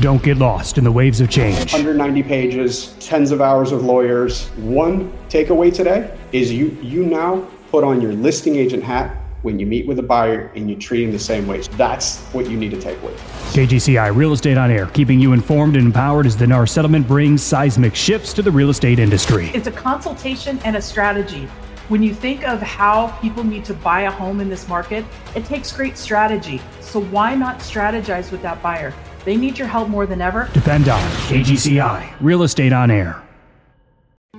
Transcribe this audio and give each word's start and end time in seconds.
Don't 0.00 0.22
get 0.22 0.36
lost 0.36 0.78
in 0.78 0.84
the 0.84 0.92
waves 0.92 1.20
of 1.20 1.28
change. 1.28 1.72
190 1.72 2.22
pages, 2.22 2.94
tens 3.00 3.32
of 3.32 3.40
hours 3.40 3.72
of 3.72 3.84
lawyers. 3.84 4.46
One 4.50 5.10
takeaway 5.28 5.74
today 5.74 6.16
is 6.30 6.52
you 6.52 6.68
you 6.80 7.04
now 7.04 7.48
put 7.72 7.82
on 7.82 8.00
your 8.00 8.12
listing 8.12 8.54
agent 8.54 8.84
hat 8.84 9.16
when 9.42 9.58
you 9.58 9.66
meet 9.66 9.88
with 9.88 9.98
a 9.98 10.02
buyer 10.02 10.52
and 10.54 10.70
you 10.70 10.76
treat 10.76 11.02
him 11.02 11.10
the 11.10 11.18
same 11.18 11.48
way. 11.48 11.62
So 11.62 11.72
that's 11.72 12.20
what 12.26 12.48
you 12.48 12.56
need 12.56 12.70
to 12.70 12.80
take 12.80 13.02
away. 13.02 13.14
KGCI 13.50 14.14
Real 14.14 14.32
Estate 14.32 14.56
on 14.56 14.70
Air, 14.70 14.86
keeping 14.86 15.18
you 15.18 15.32
informed 15.32 15.74
and 15.74 15.86
empowered 15.86 16.26
as 16.26 16.36
the 16.36 16.46
NAR 16.46 16.66
settlement 16.66 17.08
brings 17.08 17.42
seismic 17.42 17.96
shifts 17.96 18.32
to 18.34 18.42
the 18.42 18.52
real 18.52 18.70
estate 18.70 19.00
industry. 19.00 19.50
It's 19.52 19.66
a 19.66 19.72
consultation 19.72 20.60
and 20.64 20.76
a 20.76 20.82
strategy. 20.82 21.48
When 21.88 22.04
you 22.04 22.14
think 22.14 22.46
of 22.46 22.62
how 22.62 23.08
people 23.20 23.42
need 23.42 23.64
to 23.64 23.74
buy 23.74 24.02
a 24.02 24.10
home 24.12 24.40
in 24.40 24.48
this 24.48 24.68
market, 24.68 25.04
it 25.34 25.44
takes 25.44 25.72
great 25.72 25.98
strategy. 25.98 26.60
So 26.80 27.00
why 27.00 27.34
not 27.34 27.58
strategize 27.58 28.30
with 28.30 28.42
that 28.42 28.62
buyer? 28.62 28.94
They 29.28 29.36
need 29.36 29.58
your 29.58 29.68
help 29.68 29.90
more 29.90 30.06
than 30.06 30.22
ever. 30.22 30.48
Depend 30.54 30.88
on 30.88 31.02
KGCI 31.28 32.14
Real 32.18 32.44
Estate 32.44 32.72
on 32.72 32.90
Air. 32.90 33.22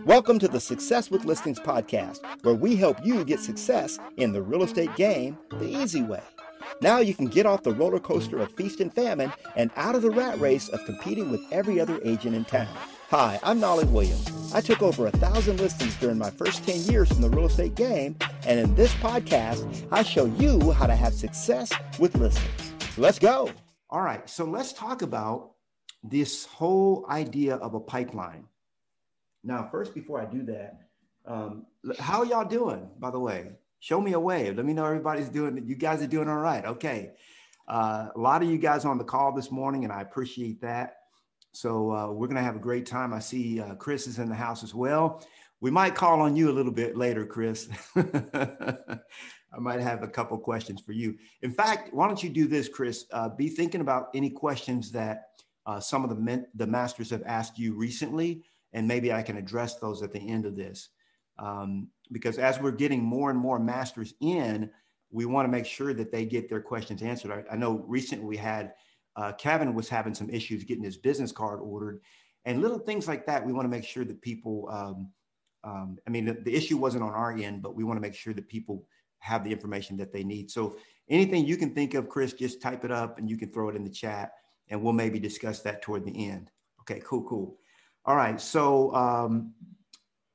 Welcome 0.03 0.39
to 0.39 0.47
the 0.47 0.59
Success 0.59 1.11
with 1.11 1.25
Listings 1.25 1.59
podcast, 1.59 2.21
where 2.43 2.55
we 2.55 2.75
help 2.75 2.97
you 3.05 3.23
get 3.23 3.39
success 3.39 3.99
in 4.17 4.33
the 4.33 4.41
real 4.41 4.63
estate 4.63 4.95
game 4.95 5.37
the 5.51 5.67
easy 5.67 6.01
way. 6.01 6.23
Now 6.81 6.97
you 6.97 7.13
can 7.13 7.27
get 7.27 7.45
off 7.45 7.61
the 7.61 7.75
roller 7.75 7.99
coaster 7.99 8.39
of 8.39 8.51
feast 8.53 8.79
and 8.79 8.91
famine 8.91 9.31
and 9.55 9.69
out 9.75 9.93
of 9.93 10.01
the 10.01 10.09
rat 10.09 10.39
race 10.39 10.69
of 10.69 10.83
competing 10.85 11.29
with 11.29 11.41
every 11.51 11.79
other 11.79 11.99
agent 12.03 12.33
in 12.33 12.43
town. 12.43 12.75
Hi, 13.11 13.39
I'm 13.43 13.59
Knolly 13.59 13.85
Williams. 13.85 14.51
I 14.55 14.61
took 14.61 14.81
over 14.81 15.05
a 15.05 15.11
thousand 15.11 15.59
listings 15.59 15.95
during 15.97 16.17
my 16.17 16.31
first 16.31 16.65
10 16.65 16.91
years 16.91 17.11
in 17.11 17.21
the 17.21 17.29
real 17.29 17.45
estate 17.45 17.75
game, 17.75 18.15
and 18.47 18.59
in 18.59 18.73
this 18.73 18.95
podcast, 18.95 19.85
I 19.91 20.01
show 20.01 20.25
you 20.25 20.71
how 20.71 20.87
to 20.87 20.95
have 20.95 21.13
success 21.13 21.71
with 21.99 22.15
listings. 22.15 22.73
Let's 22.97 23.19
go. 23.19 23.51
All 23.91 24.01
right, 24.01 24.29
so 24.29 24.45
let's 24.45 24.71
talk 24.71 25.01
about 25.01 25.53
this 26.03 26.45
whole 26.45 27.05
idea 27.09 27.55
of 27.55 27.73
a 27.73 27.79
pipeline. 27.79 28.45
Now, 29.43 29.67
first, 29.71 29.95
before 29.95 30.21
I 30.21 30.25
do 30.25 30.43
that, 30.43 30.81
um, 31.25 31.65
how 31.97 32.23
y'all 32.23 32.45
doing, 32.45 32.87
by 32.99 33.09
the 33.09 33.19
way? 33.19 33.51
Show 33.79 33.99
me 33.99 34.13
a 34.13 34.19
wave. 34.19 34.57
Let 34.57 34.65
me 34.65 34.73
know 34.73 34.85
everybody's 34.85 35.29
doing, 35.29 35.63
you 35.65 35.75
guys 35.75 36.03
are 36.03 36.07
doing 36.07 36.27
all 36.27 36.37
right. 36.37 36.65
Okay. 36.65 37.11
Uh, 37.67 38.09
a 38.15 38.19
lot 38.19 38.43
of 38.43 38.49
you 38.49 38.57
guys 38.57 38.85
on 38.85 38.97
the 38.97 39.03
call 39.03 39.33
this 39.33 39.51
morning, 39.51 39.85
and 39.85 39.93
I 39.93 40.01
appreciate 40.01 40.61
that. 40.61 40.97
So 41.51 41.91
uh, 41.91 42.11
we're 42.11 42.27
going 42.27 42.37
to 42.37 42.43
have 42.43 42.55
a 42.55 42.59
great 42.59 42.85
time. 42.85 43.11
I 43.11 43.19
see 43.19 43.59
uh, 43.59 43.75
Chris 43.75 44.05
is 44.05 44.19
in 44.19 44.29
the 44.29 44.35
house 44.35 44.63
as 44.63 44.75
well. 44.75 45.23
We 45.61 45.71
might 45.71 45.95
call 45.95 46.21
on 46.21 46.35
you 46.35 46.51
a 46.51 46.53
little 46.53 46.71
bit 46.71 46.95
later, 46.95 47.25
Chris. 47.25 47.67
I 49.53 49.59
might 49.59 49.79
have 49.79 50.03
a 50.03 50.07
couple 50.07 50.37
questions 50.37 50.81
for 50.81 50.91
you. 50.91 51.17
In 51.41 51.51
fact, 51.51 51.93
why 51.93 52.07
don't 52.07 52.21
you 52.21 52.29
do 52.29 52.47
this, 52.47 52.69
Chris? 52.69 53.05
Uh, 53.11 53.29
be 53.29 53.49
thinking 53.49 53.81
about 53.81 54.09
any 54.13 54.29
questions 54.29 54.91
that 54.91 55.29
uh, 55.65 55.79
some 55.79 56.03
of 56.03 56.09
the, 56.09 56.45
the 56.55 56.67
masters 56.67 57.09
have 57.09 57.23
asked 57.25 57.57
you 57.57 57.73
recently 57.73 58.43
and 58.73 58.87
maybe 58.87 59.11
I 59.11 59.21
can 59.21 59.37
address 59.37 59.75
those 59.75 60.01
at 60.03 60.13
the 60.13 60.19
end 60.19 60.45
of 60.45 60.55
this. 60.55 60.89
Um, 61.37 61.87
because 62.11 62.37
as 62.37 62.59
we're 62.59 62.71
getting 62.71 63.01
more 63.01 63.29
and 63.29 63.39
more 63.39 63.59
masters 63.59 64.13
in, 64.19 64.69
we 65.11 65.25
want 65.25 65.47
to 65.47 65.51
make 65.51 65.65
sure 65.65 65.93
that 65.93 66.11
they 66.11 66.25
get 66.25 66.49
their 66.49 66.61
questions 66.61 67.01
answered. 67.01 67.31
I, 67.31 67.53
I 67.53 67.55
know 67.55 67.83
recently 67.87 68.25
we 68.25 68.37
had 68.37 68.73
uh, 69.15 69.33
Kevin 69.33 69.73
was 69.73 69.89
having 69.89 70.13
some 70.13 70.29
issues 70.29 70.63
getting 70.63 70.83
his 70.83 70.97
business 70.97 71.31
card 71.31 71.59
ordered, 71.61 72.01
and 72.45 72.61
little 72.61 72.79
things 72.79 73.07
like 73.07 73.25
that. 73.25 73.45
We 73.45 73.53
want 73.53 73.65
to 73.65 73.69
make 73.69 73.83
sure 73.83 74.05
that 74.05 74.21
people. 74.21 74.69
Um, 74.71 75.09
um, 75.61 75.97
I 76.07 76.09
mean, 76.09 76.23
the, 76.23 76.33
the, 76.33 76.55
issue 76.55 76.77
wasn't 76.77 77.03
on 77.03 77.11
our 77.11 77.33
end, 77.33 77.61
but 77.61 77.75
we 77.75 77.83
want 77.83 77.97
to 77.97 78.01
make 78.01 78.15
sure 78.15 78.33
that 78.33 78.47
people 78.47 78.85
have 79.19 79.43
the 79.43 79.51
information 79.51 79.97
that 79.97 80.11
they 80.11 80.23
need. 80.23 80.49
So 80.49 80.77
anything 81.09 81.45
you 81.45 81.57
can 81.57 81.73
think 81.73 81.93
of, 81.93 82.09
Chris, 82.09 82.33
just 82.33 82.61
type 82.61 82.85
it 82.85 82.91
up 82.91 83.17
and 83.17 83.29
you 83.29 83.37
can 83.37 83.51
throw 83.51 83.69
it 83.69 83.75
in 83.75 83.83
the 83.83 83.89
chat, 83.89 84.31
and 84.69 84.81
we'll 84.81 84.93
maybe 84.93 85.19
discuss 85.19 85.61
that 85.61 85.81
toward 85.81 86.05
the 86.05 86.29
end. 86.29 86.51
Okay, 86.81 87.01
cool, 87.05 87.23
cool. 87.23 87.57
All 88.05 88.15
right. 88.15 88.39
So 88.39 88.93
um, 88.95 89.53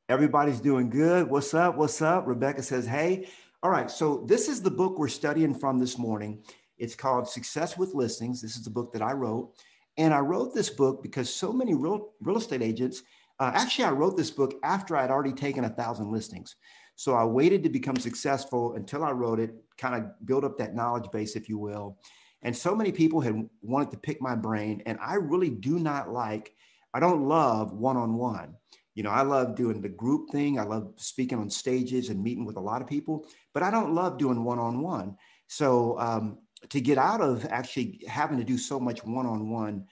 everybody's 0.09 0.61
doing 0.61 0.91
good. 0.91 1.29
What's 1.29 1.55
up? 1.55 1.77
What's 1.77 2.03
up? 2.03 2.27
Rebecca 2.27 2.63
says, 2.63 2.87
hey. 2.87 3.29
All 3.63 3.71
right. 3.71 3.91
So 3.91 4.25
this 4.27 4.49
is 4.49 4.61
the 4.61 4.71
book 4.71 4.99
we're 4.99 5.09
studying 5.09 5.55
from 5.55 5.79
this 5.79 5.97
morning. 5.99 6.43
It's 6.77 6.95
called 6.95 7.29
Success 7.29 7.79
with 7.79 7.95
Listings. 7.95 8.43
This 8.43 8.57
is 8.57 8.65
the 8.65 8.71
book 8.71 8.93
that 8.93 9.03
I 9.03 9.13
wrote. 9.13 9.55
And 9.97 10.13
I 10.13 10.19
wrote 10.19 10.55
this 10.55 10.71
book 10.71 11.03
because 11.03 11.33
so 11.33 11.53
many 11.53 11.75
real, 11.75 12.11
real 12.21 12.37
estate 12.37 12.63
agents, 12.63 13.03
uh, 13.41 13.53
actually, 13.55 13.87
I 13.87 13.91
wrote 13.91 14.17
this 14.17 14.31
book 14.31 14.55
after 14.63 14.97
I'd 14.97 15.11
already 15.11 15.33
taken 15.33 15.65
a 15.65 15.69
thousand 15.69 16.13
listings. 16.13 16.57
So 16.97 17.15
I 17.15 17.25
waited 17.25 17.63
to 17.65 17.69
become 17.69 17.97
successful 17.97 18.75
until 18.75 19.05
I 19.05 19.11
wrote 19.11 19.41
it, 19.41 19.55
kind 19.79 19.95
of 19.95 20.27
build 20.27 20.45
up 20.45 20.59
that 20.59 20.75
knowledge 20.75 21.11
base, 21.11 21.37
if 21.37 21.49
you 21.49 21.59
will. 21.59 21.99
And 22.43 22.57
so 22.57 22.75
many 22.75 22.93
people 22.93 23.21
had 23.21 23.49
wanted 23.63 23.91
to 23.93 23.97
pick 23.97 24.21
my 24.21 24.35
brain. 24.35 24.83
And 24.87 24.99
I 25.01 25.15
really 25.15 25.51
do 25.51 25.79
not 25.79 26.13
like 26.13 26.55
I 26.93 27.01
don't 27.01 27.27
love 27.27 27.73
one 27.73 27.97
on 27.97 28.15
one. 28.15 28.55
You 28.95 29.03
know, 29.03 29.11
I 29.11 29.23
love 29.23 29.57
doing 29.57 29.81
the 29.83 29.89
group 29.89 30.31
thing. 30.31 30.59
I 30.61 30.63
love 30.63 30.93
speaking 30.97 31.39
on 31.39 31.51
stages 31.51 32.09
and 32.11 32.23
meeting 32.23 32.45
with 32.45 32.57
a 32.57 32.61
lot 32.61 32.81
of 32.81 32.87
people, 32.87 33.27
but 33.53 33.65
I 33.65 33.71
don't 33.71 33.93
love 33.93 34.19
doing 34.19 34.45
one 34.45 34.61
on 34.61 34.81
one. 34.81 35.17
So, 35.49 35.99
um, 35.99 36.39
to 36.71 36.81
get 36.81 36.97
out 36.97 37.21
of 37.21 37.45
actually 37.51 38.01
having 38.09 38.39
to 38.39 38.45
do 38.45 38.57
so 38.57 38.81
much 38.81 39.05
one 39.05 39.27
on 39.27 39.51
one 39.51 39.85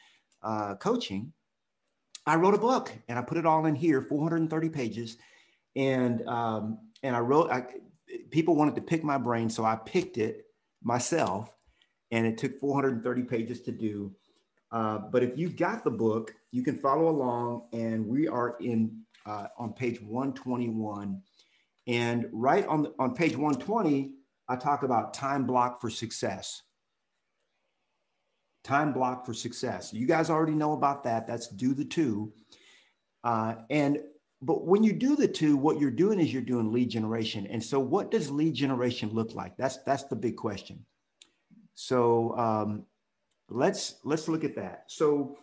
coaching, 0.78 1.32
I 2.24 2.36
wrote 2.36 2.54
a 2.54 2.58
book 2.58 2.92
and 3.08 3.18
I 3.18 3.22
put 3.22 3.36
it 3.36 3.44
all 3.44 3.66
in 3.66 3.74
here, 3.74 4.00
430 4.00 4.68
pages. 4.68 5.18
And, 5.74 6.26
um, 6.28 6.78
and 7.02 7.16
I 7.16 7.20
wrote, 7.20 7.50
I, 7.50 7.64
people 8.30 8.56
wanted 8.56 8.74
to 8.76 8.82
pick 8.82 9.04
my 9.04 9.18
brain. 9.18 9.50
So 9.50 9.64
I 9.64 9.76
picked 9.76 10.18
it 10.18 10.46
myself 10.82 11.50
and 12.10 12.26
it 12.26 12.38
took 12.38 12.58
430 12.60 13.22
pages 13.22 13.62
to 13.62 13.72
do. 13.72 14.14
Uh, 14.70 14.98
but 14.98 15.22
if 15.22 15.36
you've 15.36 15.56
got 15.56 15.84
the 15.84 15.90
book, 15.90 16.34
you 16.50 16.62
can 16.62 16.78
follow 16.78 17.08
along, 17.08 17.66
and 17.72 18.06
we 18.06 18.26
are 18.26 18.56
in 18.60 19.02
uh, 19.26 19.48
on 19.58 19.72
page 19.72 20.00
121. 20.00 21.20
And 21.86 22.26
right 22.32 22.66
on, 22.66 22.82
the, 22.82 22.94
on 22.98 23.14
page 23.14 23.36
120, 23.36 24.12
I 24.48 24.56
talk 24.56 24.82
about 24.82 25.14
time 25.14 25.46
block 25.46 25.80
for 25.80 25.90
success. 25.90 26.62
Time 28.64 28.92
block 28.92 29.26
for 29.26 29.34
success. 29.34 29.92
You 29.92 30.06
guys 30.06 30.30
already 30.30 30.54
know 30.54 30.72
about 30.72 31.04
that. 31.04 31.26
That's 31.26 31.48
do 31.48 31.74
the 31.74 31.84
two. 31.84 32.32
Uh, 33.24 33.56
and 33.70 33.98
but 34.42 34.66
when 34.66 34.82
you 34.82 34.92
do 34.92 35.14
the 35.14 35.28
two, 35.28 35.56
what 35.56 35.78
you're 35.78 35.90
doing 35.90 36.18
is 36.18 36.32
you're 36.32 36.42
doing 36.42 36.72
lead 36.72 36.90
generation. 36.90 37.46
And 37.46 37.62
so, 37.62 37.78
what 37.78 38.10
does 38.10 38.28
lead 38.28 38.54
generation 38.54 39.10
look 39.12 39.34
like? 39.34 39.56
That's 39.56 39.78
that's 39.84 40.04
the 40.04 40.16
big 40.16 40.36
question. 40.36 40.84
So 41.74 42.36
um, 42.36 42.84
let's 43.48 44.00
let's 44.04 44.28
look 44.28 44.44
at 44.44 44.56
that. 44.56 44.84
So 44.88 45.38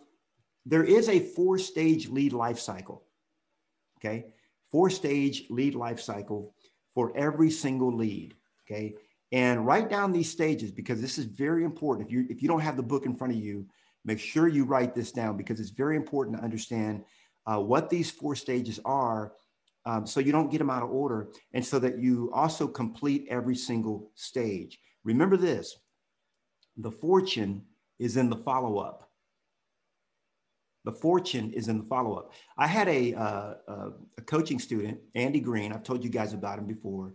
there 0.66 0.84
is 0.84 1.08
a 1.08 1.18
four 1.18 1.58
stage 1.58 2.08
lead 2.08 2.32
life 2.32 2.58
cycle. 2.58 3.04
Okay, 3.98 4.26
four 4.70 4.90
stage 4.90 5.44
lead 5.50 5.74
life 5.74 6.00
cycle 6.00 6.54
for 6.94 7.16
every 7.16 7.50
single 7.50 7.94
lead. 7.94 8.34
Okay, 8.66 8.94
and 9.32 9.66
write 9.66 9.88
down 9.88 10.12
these 10.12 10.30
stages 10.30 10.70
because 10.70 11.00
this 11.00 11.18
is 11.18 11.24
very 11.24 11.64
important. 11.64 12.06
If 12.06 12.12
you 12.12 12.26
if 12.28 12.42
you 12.42 12.48
don't 12.48 12.60
have 12.60 12.76
the 12.76 12.82
book 12.82 13.06
in 13.06 13.16
front 13.16 13.32
of 13.32 13.38
you, 13.38 13.66
make 14.04 14.18
sure 14.18 14.46
you 14.46 14.64
write 14.64 14.94
this 14.94 15.10
down 15.10 15.36
because 15.36 15.58
it's 15.58 15.70
very 15.70 15.96
important 15.96 16.36
to 16.36 16.44
understand 16.44 17.02
uh, 17.50 17.58
what 17.58 17.90
these 17.90 18.10
four 18.10 18.34
stages 18.34 18.78
are. 18.84 19.32
Um, 19.86 20.06
so 20.06 20.20
you 20.20 20.30
don't 20.30 20.50
get 20.50 20.58
them 20.58 20.70
out 20.70 20.82
of 20.82 20.90
order, 20.90 21.28
and 21.54 21.64
so 21.64 21.78
that 21.78 21.98
you 21.98 22.30
also 22.34 22.68
complete 22.68 23.26
every 23.30 23.56
single 23.56 24.10
stage. 24.14 24.78
Remember 25.04 25.36
this: 25.36 25.76
the 26.76 26.90
fortune 26.90 27.62
is 27.98 28.16
in 28.16 28.30
the 28.30 28.36
follow 28.36 28.78
up. 28.78 29.10
The 30.84 30.92
fortune 30.92 31.52
is 31.52 31.68
in 31.68 31.78
the 31.78 31.84
follow 31.84 32.14
up. 32.14 32.32
I 32.56 32.66
had 32.66 32.88
a, 32.88 33.14
uh, 33.14 33.54
uh, 33.68 33.90
a 34.16 34.22
coaching 34.22 34.58
student, 34.58 34.98
Andy 35.14 35.40
Green. 35.40 35.72
I've 35.72 35.82
told 35.82 36.02
you 36.02 36.08
guys 36.08 36.32
about 36.32 36.58
him 36.58 36.66
before. 36.66 37.12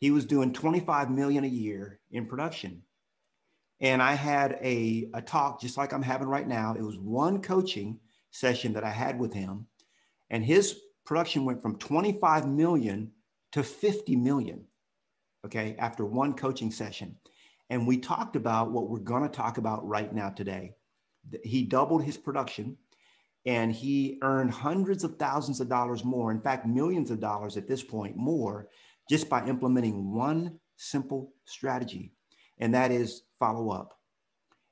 He 0.00 0.10
was 0.10 0.26
doing 0.26 0.52
25 0.52 1.10
million 1.10 1.44
a 1.44 1.48
year 1.48 1.98
in 2.10 2.26
production. 2.26 2.82
And 3.80 4.02
I 4.02 4.12
had 4.12 4.58
a, 4.62 5.08
a 5.14 5.22
talk 5.22 5.62
just 5.62 5.78
like 5.78 5.94
I'm 5.94 6.02
having 6.02 6.28
right 6.28 6.46
now. 6.46 6.74
It 6.74 6.82
was 6.82 6.98
one 6.98 7.40
coaching 7.40 7.98
session 8.30 8.74
that 8.74 8.84
I 8.84 8.90
had 8.90 9.18
with 9.18 9.32
him. 9.32 9.66
And 10.30 10.44
his 10.44 10.80
production 11.04 11.44
went 11.44 11.60
from 11.60 11.78
25 11.78 12.48
million 12.48 13.10
to 13.52 13.62
50 13.62 14.16
million, 14.16 14.64
okay, 15.44 15.74
after 15.78 16.04
one 16.04 16.34
coaching 16.34 16.70
session. 16.70 17.16
And 17.68 17.86
we 17.86 17.98
talked 17.98 18.36
about 18.36 18.70
what 18.70 18.88
we're 18.88 18.98
going 18.98 19.22
to 19.22 19.28
talk 19.28 19.58
about 19.58 19.86
right 19.86 20.12
now 20.12 20.30
today. 20.30 20.74
He 21.44 21.64
doubled 21.64 22.04
his 22.04 22.16
production 22.16 22.76
and 23.46 23.72
he 23.72 24.18
earned 24.22 24.50
hundreds 24.50 25.04
of 25.04 25.16
thousands 25.16 25.60
of 25.60 25.68
dollars 25.68 26.04
more, 26.04 26.30
in 26.30 26.40
fact, 26.40 26.66
millions 26.66 27.10
of 27.10 27.20
dollars 27.20 27.56
at 27.56 27.66
this 27.66 27.82
point 27.82 28.16
more, 28.16 28.68
just 29.08 29.28
by 29.28 29.46
implementing 29.46 30.12
one 30.12 30.58
simple 30.76 31.32
strategy, 31.44 32.12
and 32.58 32.74
that 32.74 32.90
is 32.90 33.22
follow 33.38 33.70
up. 33.70 33.98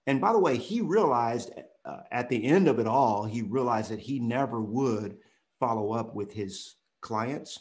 And 0.07 0.21
by 0.21 0.33
the 0.33 0.39
way, 0.39 0.57
he 0.57 0.81
realized 0.81 1.51
uh, 1.85 1.99
at 2.13 2.29
the 2.29 2.45
end 2.45 2.69
of 2.69 2.79
it 2.79 2.87
all, 2.87 3.25
he 3.25 3.43
realized 3.43 3.91
that 3.91 4.01
he 4.01 4.19
never 4.19 4.61
would 4.61 5.19
follow 5.59 5.93
up 5.93 6.15
with 6.15 6.33
his 6.33 6.77
clients 7.01 7.61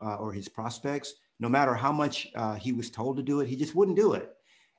uh, 0.00 0.16
or 0.16 0.32
his 0.32 0.48
prospects. 0.48 1.14
No 1.38 1.48
matter 1.48 1.74
how 1.74 1.92
much 1.92 2.28
uh, 2.34 2.54
he 2.54 2.72
was 2.72 2.90
told 2.90 3.16
to 3.16 3.22
do 3.22 3.40
it, 3.40 3.48
he 3.48 3.56
just 3.56 3.74
wouldn't 3.74 3.96
do 3.96 4.12
it. 4.12 4.30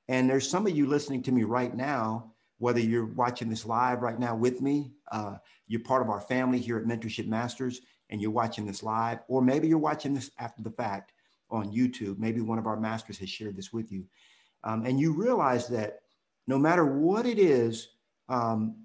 And 0.07 0.29
there's 0.29 0.49
some 0.49 0.67
of 0.67 0.75
you 0.75 0.87
listening 0.87 1.23
to 1.23 1.31
me 1.31 1.43
right 1.43 1.75
now 1.75 2.33
whether 2.61 2.79
you're 2.79 3.05
watching 3.05 3.49
this 3.49 3.65
live 3.65 4.03
right 4.03 4.19
now 4.19 4.35
with 4.35 4.61
me, 4.61 4.91
uh, 5.11 5.35
you're 5.67 5.81
part 5.81 6.03
of 6.03 6.11
our 6.11 6.21
family 6.21 6.59
here 6.59 6.77
at 6.77 6.85
Mentorship 6.85 7.25
Masters, 7.25 7.81
and 8.11 8.21
you're 8.21 8.29
watching 8.29 8.67
this 8.67 8.83
live, 8.83 9.17
or 9.27 9.41
maybe 9.41 9.67
you're 9.67 9.79
watching 9.79 10.13
this 10.13 10.29
after 10.37 10.61
the 10.61 10.69
fact 10.69 11.11
on 11.49 11.73
YouTube. 11.73 12.19
Maybe 12.19 12.39
one 12.39 12.59
of 12.59 12.67
our 12.67 12.79
masters 12.79 13.17
has 13.17 13.31
shared 13.31 13.57
this 13.57 13.73
with 13.73 13.91
you. 13.91 14.05
Um, 14.63 14.85
and 14.85 14.99
you 14.99 15.11
realize 15.11 15.67
that 15.69 16.01
no 16.45 16.59
matter 16.59 16.85
what 16.85 17.25
it 17.25 17.39
is, 17.39 17.87
um, 18.29 18.75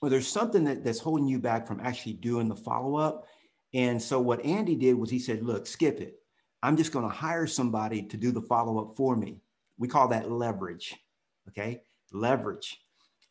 well, 0.00 0.10
there's 0.10 0.28
something 0.28 0.64
that, 0.64 0.84
that's 0.84 1.00
holding 1.00 1.26
you 1.26 1.38
back 1.38 1.66
from 1.66 1.80
actually 1.80 2.14
doing 2.14 2.48
the 2.48 2.56
follow 2.56 2.96
up. 2.96 3.26
And 3.74 4.00
so 4.00 4.20
what 4.20 4.44
Andy 4.44 4.76
did 4.76 4.94
was 4.94 5.10
he 5.10 5.18
said, 5.18 5.42
look, 5.42 5.66
skip 5.66 6.00
it. 6.00 6.20
I'm 6.62 6.76
just 6.76 6.92
going 6.92 7.04
to 7.04 7.14
hire 7.14 7.46
somebody 7.46 8.02
to 8.02 8.16
do 8.16 8.32
the 8.32 8.42
follow 8.42 8.80
up 8.80 8.96
for 8.96 9.16
me. 9.16 9.40
We 9.78 9.88
call 9.88 10.08
that 10.08 10.30
leverage. 10.30 10.94
Okay. 11.48 11.82
Leverage. 12.12 12.80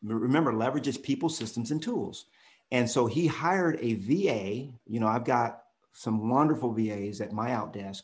Remember, 0.03 0.53
leverage 0.53 0.87
is 0.87 0.97
people, 0.97 1.29
systems, 1.29 1.71
and 1.71 1.81
tools. 1.81 2.25
And 2.71 2.89
so 2.89 3.05
he 3.07 3.27
hired 3.27 3.79
a 3.81 3.95
VA. 3.95 4.71
You 4.85 4.99
know, 4.99 5.07
I've 5.07 5.25
got 5.25 5.61
some 5.93 6.29
wonderful 6.29 6.73
VAs 6.73 7.21
at 7.21 7.31
my 7.31 7.49
outdesk. 7.49 8.03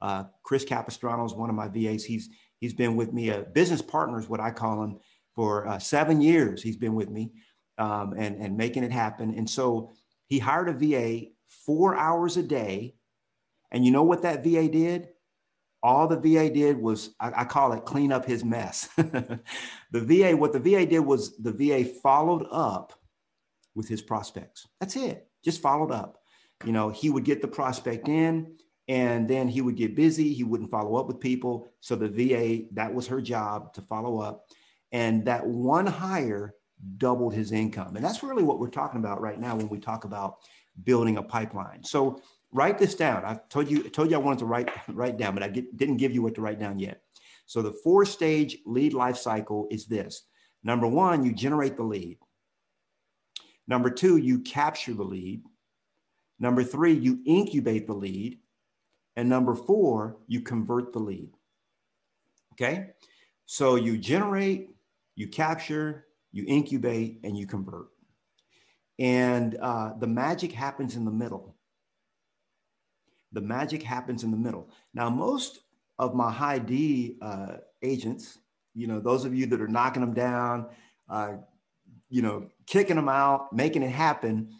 Uh, 0.00 0.24
Chris 0.42 0.64
Capistrano 0.64 1.24
is 1.24 1.34
one 1.34 1.50
of 1.50 1.56
my 1.56 1.68
VAs. 1.68 2.04
He's 2.04 2.30
he's 2.58 2.74
been 2.74 2.96
with 2.96 3.12
me, 3.12 3.30
a 3.30 3.40
business 3.40 3.82
partner 3.82 4.18
is 4.18 4.28
what 4.28 4.40
I 4.40 4.50
call 4.50 4.82
him, 4.82 4.98
for 5.34 5.66
uh, 5.66 5.78
seven 5.78 6.20
years. 6.20 6.62
He's 6.62 6.76
been 6.76 6.94
with 6.94 7.10
me 7.10 7.32
um, 7.78 8.14
and 8.16 8.36
and 8.36 8.56
making 8.56 8.84
it 8.84 8.92
happen. 8.92 9.34
And 9.36 9.48
so 9.48 9.92
he 10.26 10.38
hired 10.38 10.68
a 10.68 10.72
VA 10.72 11.28
four 11.46 11.96
hours 11.96 12.36
a 12.36 12.42
day, 12.42 12.94
and 13.70 13.84
you 13.84 13.90
know 13.90 14.02
what 14.02 14.22
that 14.22 14.44
VA 14.44 14.68
did? 14.68 15.08
All 15.82 16.06
the 16.06 16.20
VA 16.20 16.48
did 16.48 16.76
was 16.76 17.14
I, 17.18 17.32
I 17.38 17.44
call 17.44 17.72
it 17.72 17.84
clean 17.84 18.12
up 18.12 18.24
his 18.24 18.44
mess. 18.44 18.88
the 18.96 19.40
VA, 19.92 20.36
what 20.36 20.52
the 20.52 20.60
VA 20.60 20.86
did 20.86 21.00
was 21.00 21.36
the 21.38 21.52
VA 21.52 21.84
followed 21.84 22.46
up 22.50 22.92
with 23.74 23.88
his 23.88 24.02
prospects. 24.02 24.66
That's 24.80 24.96
it. 24.96 25.28
Just 25.44 25.60
followed 25.60 25.90
up. 25.90 26.18
You 26.64 26.72
know, 26.72 26.90
he 26.90 27.10
would 27.10 27.24
get 27.24 27.42
the 27.42 27.48
prospect 27.48 28.08
in 28.08 28.54
and 28.88 29.28
then 29.28 29.48
he 29.48 29.60
would 29.60 29.76
get 29.76 29.96
busy. 29.96 30.32
He 30.32 30.44
wouldn't 30.44 30.70
follow 30.70 30.96
up 30.96 31.06
with 31.06 31.20
people. 31.20 31.68
So 31.80 31.96
the 31.96 32.08
VA, 32.08 32.66
that 32.72 32.92
was 32.92 33.06
her 33.08 33.20
job 33.20 33.72
to 33.74 33.82
follow 33.82 34.20
up. 34.20 34.46
And 34.92 35.24
that 35.24 35.46
one 35.46 35.86
hire 35.86 36.54
doubled 36.98 37.34
his 37.34 37.52
income. 37.52 37.96
And 37.96 38.04
that's 38.04 38.22
really 38.22 38.42
what 38.42 38.58
we're 38.58 38.68
talking 38.68 39.00
about 39.00 39.20
right 39.20 39.38
now 39.38 39.56
when 39.56 39.68
we 39.68 39.78
talk 39.78 40.04
about 40.04 40.38
building 40.84 41.16
a 41.16 41.22
pipeline. 41.22 41.84
So 41.84 42.20
write 42.52 42.78
this 42.78 42.94
down. 42.94 43.24
I 43.24 43.38
told 43.48 43.70
you, 43.70 43.84
I 43.84 43.88
told 43.88 44.10
you 44.10 44.16
I 44.16 44.20
wanted 44.20 44.40
to 44.40 44.46
write, 44.46 44.70
write 44.88 45.16
down, 45.16 45.34
but 45.34 45.42
I 45.42 45.48
get, 45.48 45.76
didn't 45.76 45.98
give 45.98 46.12
you 46.12 46.22
what 46.22 46.34
to 46.36 46.40
write 46.40 46.58
down 46.58 46.78
yet. 46.78 47.02
So 47.46 47.62
the 47.62 47.72
four 47.72 48.04
stage 48.04 48.58
lead 48.66 48.94
life 48.94 49.16
cycle 49.16 49.68
is 49.70 49.86
this. 49.86 50.22
Number 50.64 50.86
one, 50.86 51.24
you 51.24 51.32
generate 51.32 51.76
the 51.76 51.82
lead. 51.82 52.18
Number 53.66 53.90
two, 53.90 54.16
you 54.16 54.40
capture 54.40 54.94
the 54.94 55.02
lead. 55.02 55.42
Number 56.38 56.64
three, 56.64 56.92
you 56.92 57.20
incubate 57.24 57.86
the 57.86 57.94
lead. 57.94 58.38
And 59.16 59.28
number 59.28 59.54
four, 59.54 60.16
you 60.26 60.40
convert 60.40 60.92
the 60.92 60.98
lead. 60.98 61.30
Okay. 62.52 62.90
So 63.46 63.76
you 63.76 63.98
generate, 63.98 64.70
you 65.14 65.28
capture, 65.28 66.06
you 66.32 66.44
incubate, 66.46 67.20
and 67.24 67.36
you 67.36 67.46
convert. 67.46 67.88
And 68.98 69.56
uh, 69.60 69.92
the 69.98 70.06
magic 70.06 70.52
happens 70.52 70.96
in 70.96 71.04
the 71.04 71.10
middle. 71.10 71.54
The 73.32 73.40
magic 73.40 73.82
happens 73.82 74.24
in 74.24 74.30
the 74.30 74.36
middle. 74.36 74.68
Now, 74.94 75.08
most 75.08 75.60
of 75.98 76.14
my 76.14 76.30
high 76.30 76.58
D 76.58 77.16
uh, 77.22 77.56
agents, 77.82 78.38
you 78.74 78.86
know, 78.86 79.00
those 79.00 79.24
of 79.24 79.34
you 79.34 79.46
that 79.46 79.60
are 79.60 79.68
knocking 79.68 80.00
them 80.00 80.14
down, 80.14 80.66
uh, 81.08 81.34
you 82.08 82.22
know, 82.22 82.48
kicking 82.66 82.96
them 82.96 83.08
out, 83.08 83.52
making 83.52 83.82
it 83.82 83.90
happen, 83.90 84.50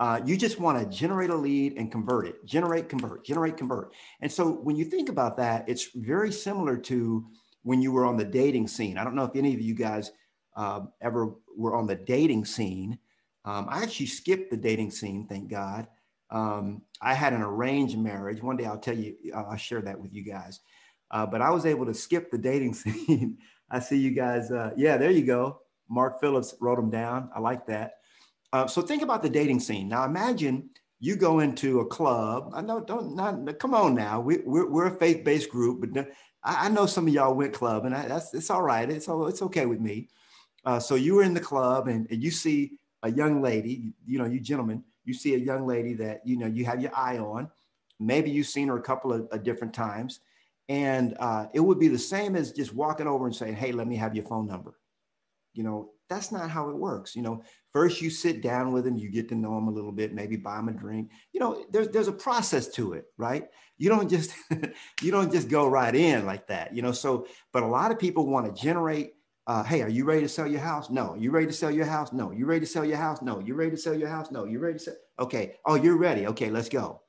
uh, 0.00 0.20
you 0.24 0.36
just 0.36 0.58
want 0.58 0.78
to 0.78 0.96
generate 0.96 1.30
a 1.30 1.34
lead 1.34 1.76
and 1.76 1.92
convert 1.92 2.26
it, 2.26 2.44
generate, 2.44 2.88
convert, 2.88 3.24
generate, 3.24 3.56
convert. 3.56 3.92
And 4.20 4.30
so 4.30 4.50
when 4.50 4.76
you 4.76 4.84
think 4.84 5.08
about 5.08 5.36
that, 5.36 5.68
it's 5.68 5.90
very 5.94 6.32
similar 6.32 6.76
to 6.78 7.26
when 7.62 7.80
you 7.80 7.92
were 7.92 8.04
on 8.04 8.16
the 8.16 8.24
dating 8.24 8.68
scene. 8.68 8.98
I 8.98 9.04
don't 9.04 9.14
know 9.14 9.24
if 9.24 9.36
any 9.36 9.54
of 9.54 9.60
you 9.60 9.74
guys 9.74 10.10
uh, 10.56 10.80
ever 11.00 11.34
were 11.56 11.74
on 11.74 11.86
the 11.86 11.94
dating 11.94 12.44
scene. 12.44 12.98
Um, 13.44 13.66
I 13.68 13.82
actually 13.82 14.06
skipped 14.06 14.50
the 14.50 14.56
dating 14.56 14.90
scene, 14.90 15.26
thank 15.28 15.50
God. 15.50 15.86
Um, 16.30 16.82
I 17.00 17.14
had 17.14 17.32
an 17.32 17.42
arranged 17.42 17.98
marriage. 17.98 18.42
One 18.42 18.56
day 18.56 18.64
I'll 18.64 18.78
tell 18.78 18.96
you, 18.96 19.14
I'll 19.34 19.56
share 19.56 19.82
that 19.82 20.00
with 20.00 20.12
you 20.14 20.24
guys. 20.24 20.60
Uh, 21.10 21.26
but 21.26 21.42
I 21.42 21.50
was 21.50 21.66
able 21.66 21.86
to 21.86 21.94
skip 21.94 22.30
the 22.30 22.38
dating 22.38 22.74
scene. 22.74 23.38
I 23.70 23.78
see 23.80 23.98
you 23.98 24.10
guys. 24.10 24.50
Uh, 24.50 24.70
yeah, 24.76 24.96
there 24.96 25.10
you 25.10 25.24
go. 25.24 25.60
Mark 25.88 26.20
Phillips 26.20 26.54
wrote 26.60 26.76
them 26.76 26.90
down. 26.90 27.30
I 27.34 27.40
like 27.40 27.66
that. 27.66 27.94
Uh, 28.52 28.66
so 28.66 28.82
think 28.82 29.02
about 29.02 29.22
the 29.22 29.28
dating 29.28 29.60
scene. 29.60 29.88
Now 29.88 30.04
imagine 30.04 30.70
you 31.00 31.16
go 31.16 31.40
into 31.40 31.80
a 31.80 31.86
club. 31.86 32.52
I 32.54 32.62
know, 32.62 32.80
don't 32.80 33.14
not 33.14 33.58
come 33.58 33.74
on 33.74 33.94
now. 33.94 34.20
We, 34.20 34.38
we're, 34.44 34.70
we're 34.70 34.86
a 34.86 34.98
faith-based 34.98 35.50
group, 35.50 35.80
but 35.80 36.08
I, 36.42 36.66
I, 36.66 36.68
know 36.68 36.86
some 36.86 37.06
of 37.06 37.12
y'all 37.12 37.34
went 37.34 37.52
club, 37.52 37.84
and 37.84 37.94
I, 37.94 38.08
that's 38.08 38.32
it's 38.32 38.48
all 38.48 38.62
right. 38.62 38.88
It's 38.88 39.08
all, 39.08 39.26
it's 39.26 39.42
okay 39.42 39.66
with 39.66 39.80
me. 39.80 40.08
Uh, 40.64 40.80
so 40.80 40.94
you 40.94 41.14
were 41.14 41.22
in 41.22 41.34
the 41.34 41.40
club, 41.40 41.88
and, 41.88 42.06
and 42.10 42.22
you 42.22 42.30
see 42.30 42.72
a 43.02 43.10
young 43.10 43.42
lady. 43.42 43.92
You 44.06 44.18
know, 44.18 44.24
you 44.24 44.40
gentlemen, 44.40 44.82
you 45.04 45.14
see 45.14 45.34
a 45.34 45.38
young 45.38 45.66
lady 45.66 45.94
that 45.94 46.26
you 46.26 46.38
know 46.38 46.46
you 46.46 46.64
have 46.64 46.80
your 46.80 46.94
eye 46.94 47.18
on. 47.18 47.50
Maybe 48.00 48.30
you've 48.30 48.46
seen 48.46 48.68
her 48.68 48.76
a 48.76 48.82
couple 48.82 49.12
of, 49.12 49.28
of 49.30 49.44
different 49.44 49.72
times, 49.72 50.20
and 50.68 51.16
uh, 51.20 51.46
it 51.52 51.60
would 51.60 51.78
be 51.78 51.88
the 51.88 51.98
same 51.98 52.34
as 52.34 52.52
just 52.52 52.74
walking 52.74 53.06
over 53.06 53.26
and 53.26 53.34
saying, 53.34 53.54
"Hey, 53.54 53.72
let 53.72 53.86
me 53.86 53.96
have 53.96 54.14
your 54.14 54.24
phone 54.24 54.46
number." 54.46 54.78
You 55.52 55.62
know, 55.62 55.90
that's 56.08 56.32
not 56.32 56.50
how 56.50 56.68
it 56.68 56.76
works. 56.76 57.14
You 57.14 57.22
know, 57.22 57.42
first 57.72 58.00
you 58.00 58.10
sit 58.10 58.42
down 58.42 58.72
with 58.72 58.84
them, 58.84 58.96
you 58.96 59.10
get 59.10 59.28
to 59.28 59.34
know 59.34 59.54
them 59.54 59.68
a 59.68 59.72
little 59.72 59.92
bit, 59.92 60.12
maybe 60.14 60.36
buy 60.36 60.56
them 60.56 60.68
a 60.68 60.72
drink. 60.72 61.10
You 61.32 61.40
know, 61.40 61.64
there's 61.70 61.88
there's 61.88 62.08
a 62.08 62.12
process 62.12 62.68
to 62.68 62.92
it, 62.94 63.06
right? 63.16 63.48
You 63.78 63.88
don't 63.88 64.08
just 64.08 64.32
you 65.02 65.10
don't 65.10 65.32
just 65.32 65.48
go 65.48 65.68
right 65.68 65.94
in 65.94 66.26
like 66.26 66.46
that. 66.48 66.74
You 66.74 66.82
know, 66.82 66.92
so 66.92 67.26
but 67.52 67.62
a 67.62 67.66
lot 67.66 67.90
of 67.90 67.98
people 67.98 68.26
want 68.26 68.46
to 68.46 68.62
generate. 68.62 69.14
Uh, 69.46 69.62
hey, 69.62 69.82
are 69.82 69.88
you 69.88 70.04
ready 70.04 70.22
to 70.22 70.28
sell 70.28 70.46
your 70.46 70.60
house? 70.60 70.88
No. 70.88 71.14
You 71.14 71.30
ready 71.30 71.46
to 71.46 71.52
sell 71.52 71.70
your 71.70 71.84
house? 71.84 72.12
No. 72.12 72.30
You 72.30 72.46
ready 72.46 72.60
to 72.60 72.66
sell 72.66 72.84
your 72.84 72.96
house? 72.96 73.20
No. 73.20 73.40
You 73.40 73.54
ready 73.54 73.72
to 73.72 73.76
sell 73.76 73.94
your 73.94 74.08
house? 74.08 74.30
No. 74.30 74.44
You 74.44 74.58
ready 74.58 74.78
to 74.78 74.84
sell? 74.84 74.94
Okay. 75.18 75.56
Oh, 75.66 75.74
you're 75.74 75.98
ready. 75.98 76.26
Okay, 76.28 76.50
let's 76.50 76.70
go. 76.70 77.02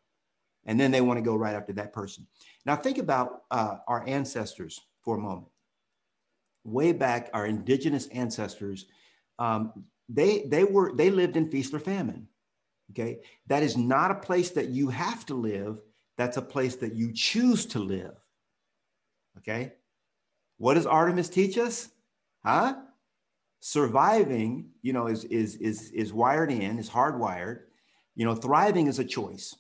And 0.66 0.80
then 0.80 0.92
they 0.92 1.02
want 1.02 1.18
to 1.18 1.24
go 1.24 1.36
right 1.36 1.56
after 1.56 1.72
that 1.74 1.94
person. 1.94 2.28
Now 2.66 2.76
think 2.76 2.98
about 2.98 3.44
uh, 3.52 3.78
our 3.88 4.04
ancestors 4.08 4.82
for 5.04 5.16
a 5.16 5.20
moment 5.20 5.48
way 6.66 6.92
back, 6.92 7.30
our 7.34 7.46
indigenous 7.46 8.08
ancestors, 8.08 8.88
um, 9.40 9.86
they 10.10 10.44
they 10.48 10.64
were 10.64 10.94
they 10.94 11.10
lived 11.10 11.38
in 11.38 11.50
feast 11.50 11.74
or 11.74 11.80
famine. 11.80 12.28
Okay, 12.92 13.20
that 13.48 13.64
is 13.64 13.78
not 13.78 14.12
a 14.12 14.16
place 14.16 14.52
that 14.52 14.70
you 14.70 14.90
have 14.90 15.26
to 15.28 15.36
live. 15.36 15.80
That's 16.18 16.38
a 16.38 16.42
place 16.42 16.76
that 16.78 16.94
you 16.94 17.14
choose 17.14 17.66
to 17.68 17.80
live. 17.80 18.16
Okay, 19.38 19.74
what 20.58 20.74
does 20.74 20.86
Artemis 20.86 21.30
teach 21.30 21.58
us? 21.58 21.90
Huh? 22.46 22.76
Surviving, 23.60 24.70
you 24.82 24.94
know, 24.94 25.08
is 25.08 25.24
is 25.26 25.56
is 25.56 25.90
is 25.92 26.14
wired 26.14 26.52
in, 26.52 26.78
is 26.78 26.90
hardwired. 26.90 27.62
You 28.16 28.26
know, 28.26 28.36
thriving 28.36 28.88
is 28.88 29.00
a 29.00 29.06
choice. 29.06 29.56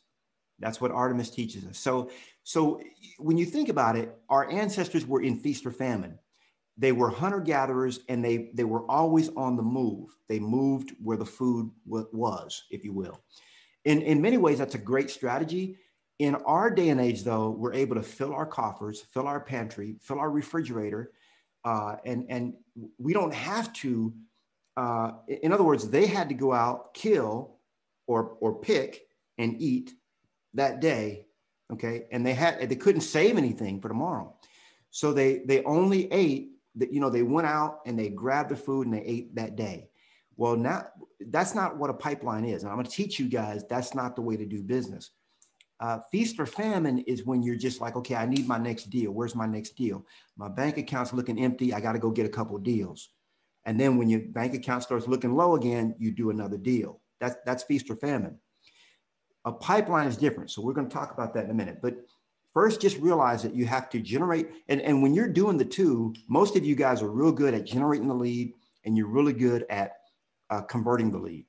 That's 0.59 0.79
what 0.79 0.91
Artemis 0.91 1.31
teaches 1.31 1.65
us. 1.65 1.77
So, 1.77 2.09
so 2.43 2.79
when 3.17 3.37
you 3.37 3.45
think 3.45 3.67
about 3.67 3.97
it, 3.97 4.17
our 4.29 4.49
ancestors 4.49 5.05
were 5.05 5.21
in 5.21 5.37
feast 5.37 5.65
or 5.65 5.71
famine 5.71 6.17
they 6.77 6.91
were 6.91 7.09
hunter 7.09 7.39
gatherers 7.39 7.99
and 8.09 8.23
they 8.23 8.49
they 8.53 8.63
were 8.63 8.89
always 8.89 9.29
on 9.35 9.55
the 9.55 9.63
move 9.63 10.15
they 10.27 10.39
moved 10.39 10.93
where 11.01 11.17
the 11.17 11.25
food 11.25 11.69
was 11.85 12.63
if 12.69 12.83
you 12.83 12.93
will 12.93 13.21
in 13.85 14.01
in 14.01 14.21
many 14.21 14.37
ways 14.37 14.57
that's 14.57 14.75
a 14.75 14.79
great 14.79 15.09
strategy 15.09 15.77
in 16.19 16.35
our 16.35 16.69
day 16.69 16.89
and 16.89 17.01
age 17.01 17.23
though 17.23 17.49
we're 17.49 17.73
able 17.73 17.95
to 17.95 18.03
fill 18.03 18.33
our 18.33 18.45
coffers 18.45 19.01
fill 19.01 19.27
our 19.27 19.39
pantry 19.39 19.95
fill 20.01 20.19
our 20.19 20.31
refrigerator 20.31 21.11
uh, 21.65 21.97
and 22.05 22.25
and 22.29 22.53
we 22.97 23.11
don't 23.11 23.33
have 23.33 23.73
to 23.73 24.13
uh, 24.77 25.11
in 25.27 25.51
other 25.51 25.63
words 25.63 25.89
they 25.89 26.05
had 26.05 26.29
to 26.29 26.35
go 26.35 26.53
out 26.53 26.93
kill 26.93 27.57
or 28.07 28.37
or 28.39 28.59
pick 28.59 29.01
and 29.37 29.61
eat 29.61 29.91
that 30.53 30.79
day 30.79 31.25
okay? 31.71 32.05
And 32.11 32.25
they 32.25 32.33
had 32.33 32.69
they 32.69 32.75
couldn't 32.75 33.01
save 33.01 33.37
anything 33.37 33.81
for 33.81 33.87
tomorrow. 33.87 34.35
So 34.91 35.13
they 35.13 35.39
they 35.39 35.63
only 35.63 36.11
ate 36.11 36.51
that 36.75 36.93
you 36.93 36.99
know 36.99 37.09
they 37.09 37.23
went 37.23 37.47
out 37.47 37.81
and 37.85 37.97
they 37.97 38.09
grabbed 38.09 38.49
the 38.49 38.55
food 38.55 38.87
and 38.87 38.95
they 38.95 39.03
ate 39.03 39.35
that 39.35 39.55
day. 39.55 39.89
Well 40.37 40.55
now 40.55 40.87
that's 41.29 41.55
not 41.55 41.77
what 41.77 41.89
a 41.89 41.93
pipeline 41.93 42.45
is. 42.45 42.63
And 42.63 42.71
i'm 42.71 42.77
going 42.77 42.85
to 42.85 42.91
teach 42.91 43.19
you 43.19 43.29
guys 43.29 43.63
that's 43.69 43.95
not 43.95 44.15
the 44.15 44.21
way 44.21 44.35
to 44.37 44.45
do 44.45 44.61
business 44.61 45.11
uh, 45.79 45.99
feast 46.11 46.39
or 46.39 46.45
famine 46.45 46.99
is 46.99 47.25
when 47.25 47.43
you're 47.43 47.55
just 47.55 47.81
like 47.81 47.95
okay 47.95 48.15
i 48.15 48.25
need 48.25 48.47
my 48.47 48.57
next 48.57 48.89
deal. 48.89 49.11
Where's 49.11 49.35
my 49.35 49.45
next 49.45 49.75
deal? 49.75 50.05
My 50.37 50.47
bank 50.47 50.77
account's 50.77 51.13
looking 51.13 51.39
empty. 51.39 51.73
I 51.73 51.79
got 51.79 51.93
to 51.93 51.99
go 51.99 52.11
get 52.11 52.25
a 52.25 52.29
couple 52.29 52.57
deals. 52.57 53.09
And 53.65 53.79
then 53.79 53.97
when 53.97 54.09
your 54.09 54.21
bank 54.21 54.53
account 54.53 54.83
starts 54.83 55.07
looking 55.07 55.35
low 55.35 55.55
again 55.55 55.95
you 55.99 56.11
do 56.11 56.29
another 56.29 56.57
deal. 56.57 57.01
That's 57.19 57.35
that's 57.45 57.63
feast 57.63 57.89
or 57.89 57.95
famine. 57.95 58.37
A 59.45 59.51
pipeline 59.51 60.07
is 60.07 60.17
different 60.17 60.51
so 60.51 60.61
we're 60.61 60.73
going 60.73 60.87
to 60.87 60.93
talk 60.93 61.11
about 61.13 61.33
that 61.33 61.45
in 61.45 61.51
a 61.51 61.53
minute. 61.53 61.79
But 61.81 61.97
First, 62.55 62.79
just 62.79 62.97
realize 62.99 63.43
that 63.43 63.53
you 63.53 63.65
have 63.65 63.89
to 63.89 63.99
generate. 63.99 64.47
And, 64.69 64.79
and 64.79 65.03
when 65.03 65.13
you're 65.13 65.27
doing 65.27 65.57
the 65.57 65.65
two, 65.65 66.13
most 66.29 66.55
of 66.55 66.63
you 66.63 66.73
guys 66.73 67.01
are 67.01 67.11
real 67.11 67.33
good 67.33 67.53
at 67.53 67.65
generating 67.65 68.07
the 68.07 68.13
lead 68.13 68.53
and 68.85 68.97
you're 68.97 69.09
really 69.09 69.33
good 69.33 69.65
at 69.69 69.97
uh, 70.49 70.61
converting 70.61 71.11
the 71.11 71.17
lead. 71.17 71.45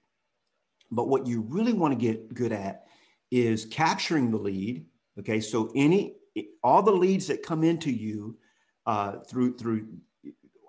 But 0.91 1.07
what 1.07 1.25
you 1.25 1.43
really 1.43 1.73
want 1.73 1.93
to 1.93 1.97
get 1.97 2.35
good 2.35 2.51
at 2.51 2.86
is 3.37 3.67
capturing 3.67 4.31
the 4.31 4.37
lead. 4.37 4.85
Okay, 5.19 5.41
so 5.41 5.71
any 5.75 6.17
all 6.63 6.83
the 6.83 6.93
leads 6.93 7.27
that 7.27 7.43
come 7.43 7.65
into 7.65 7.91
you 7.91 8.37
uh, 8.87 9.19
through 9.29 9.57
through 9.57 9.87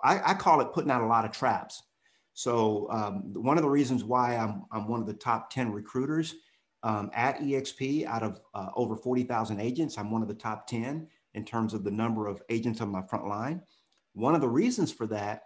I, 0.03 0.31
I, 0.31 0.33
call 0.33 0.62
it 0.62 0.71
putting 0.74 0.91
out 0.91 1.01
a 1.01 1.07
lot 1.07 1.25
of 1.25 1.31
traps. 1.31 1.83
So 2.33 2.88
um, 2.91 3.33
one 3.33 3.57
of 3.57 3.63
the 3.63 3.69
reasons 3.69 4.03
why 4.03 4.36
I'm 4.36 4.63
I'm 4.71 4.88
one 4.88 5.01
of 5.01 5.07
the 5.07 5.13
top 5.13 5.50
ten 5.50 5.71
recruiters 5.71 6.36
um, 6.83 7.09
at 7.13 7.39
EXP 7.39 8.05
out 8.05 8.24
of 8.24 8.39
uh, 8.53 8.69
over 8.75 8.95
forty 8.95 9.24
thousand 9.24 9.59
agents, 9.59 9.97
I'm 9.97 10.12
one 10.12 10.21
of 10.21 10.27
the 10.27 10.36
top 10.36 10.67
ten 10.67 11.07
in 11.33 11.45
terms 11.45 11.74
of 11.74 11.83
the 11.83 11.91
number 11.91 12.27
of 12.27 12.41
agents 12.50 12.81
on 12.81 12.89
my 12.89 13.01
front 13.01 13.27
line. 13.27 13.62
One 14.13 14.36
of 14.36 14.41
the 14.41 14.50
reasons 14.50 14.91
for 14.91 15.05
that 15.07 15.43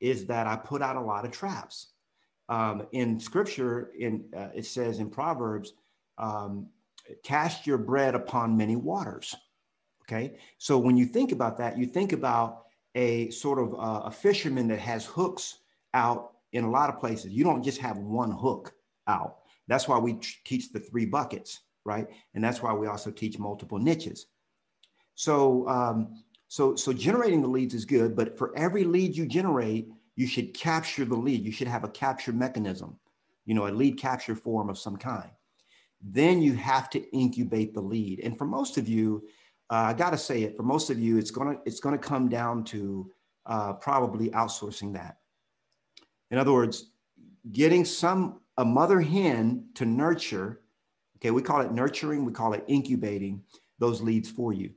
is 0.00 0.26
that 0.26 0.46
I 0.46 0.56
put 0.56 0.82
out 0.82 0.96
a 0.96 1.00
lot 1.00 1.24
of 1.24 1.30
traps. 1.30 1.92
Um, 2.48 2.86
in 2.92 3.20
scripture, 3.20 3.92
in 3.98 4.24
uh, 4.36 4.48
it 4.54 4.66
says 4.66 4.98
in 4.98 5.08
Proverbs, 5.08 5.74
um, 6.20 6.68
cast 7.24 7.66
your 7.66 7.78
bread 7.78 8.14
upon 8.14 8.56
many 8.56 8.76
waters. 8.76 9.34
Okay, 10.02 10.38
so 10.58 10.78
when 10.78 10.96
you 10.96 11.06
think 11.06 11.32
about 11.32 11.56
that, 11.58 11.78
you 11.78 11.86
think 11.86 12.12
about 12.12 12.66
a 12.94 13.30
sort 13.30 13.58
of 13.58 13.74
uh, 13.74 14.02
a 14.06 14.10
fisherman 14.10 14.68
that 14.68 14.80
has 14.80 15.06
hooks 15.06 15.58
out 15.94 16.32
in 16.52 16.64
a 16.64 16.70
lot 16.70 16.90
of 16.90 16.98
places. 16.98 17.32
You 17.32 17.44
don't 17.44 17.62
just 17.62 17.78
have 17.78 17.96
one 17.98 18.30
hook 18.30 18.74
out. 19.06 19.38
That's 19.68 19.86
why 19.86 19.98
we 19.98 20.14
teach 20.44 20.72
the 20.72 20.80
three 20.80 21.06
buckets, 21.06 21.60
right? 21.84 22.08
And 22.34 22.42
that's 22.42 22.60
why 22.60 22.72
we 22.72 22.88
also 22.88 23.10
teach 23.10 23.38
multiple 23.38 23.78
niches. 23.78 24.26
So, 25.14 25.68
um, 25.68 26.22
so, 26.48 26.74
so 26.74 26.92
generating 26.92 27.42
the 27.42 27.48
leads 27.48 27.74
is 27.74 27.84
good, 27.84 28.16
but 28.16 28.36
for 28.36 28.56
every 28.56 28.82
lead 28.82 29.16
you 29.16 29.26
generate, 29.26 29.88
you 30.16 30.26
should 30.26 30.52
capture 30.54 31.04
the 31.04 31.16
lead. 31.16 31.44
You 31.44 31.52
should 31.52 31.68
have 31.68 31.84
a 31.84 31.88
capture 31.88 32.32
mechanism, 32.32 32.98
you 33.46 33.54
know, 33.54 33.68
a 33.68 33.70
lead 33.70 33.96
capture 33.96 34.34
form 34.34 34.68
of 34.68 34.76
some 34.78 34.96
kind. 34.96 35.30
Then 36.02 36.40
you 36.40 36.54
have 36.54 36.88
to 36.90 37.00
incubate 37.14 37.74
the 37.74 37.80
lead. 37.80 38.20
And 38.20 38.36
for 38.38 38.46
most 38.46 38.78
of 38.78 38.88
you, 38.88 39.26
uh, 39.70 39.86
I 39.88 39.92
got 39.92 40.10
to 40.10 40.18
say 40.18 40.42
it. 40.42 40.56
For 40.56 40.62
most 40.62 40.90
of 40.90 40.98
you, 40.98 41.18
it's 41.18 41.30
gonna 41.30 41.58
it's 41.64 41.80
gonna 41.80 41.98
come 41.98 42.28
down 42.28 42.64
to 42.64 43.10
uh, 43.46 43.74
probably 43.74 44.30
outsourcing 44.30 44.92
that. 44.94 45.18
In 46.30 46.38
other 46.38 46.52
words, 46.52 46.90
getting 47.52 47.84
some 47.84 48.40
a 48.56 48.64
mother 48.64 49.00
hen 49.00 49.68
to 49.74 49.84
nurture. 49.84 50.62
Okay, 51.16 51.30
we 51.30 51.42
call 51.42 51.60
it 51.60 51.72
nurturing. 51.72 52.24
We 52.24 52.32
call 52.32 52.54
it 52.54 52.64
incubating 52.66 53.42
those 53.78 54.00
leads 54.00 54.30
for 54.30 54.52
you, 54.52 54.70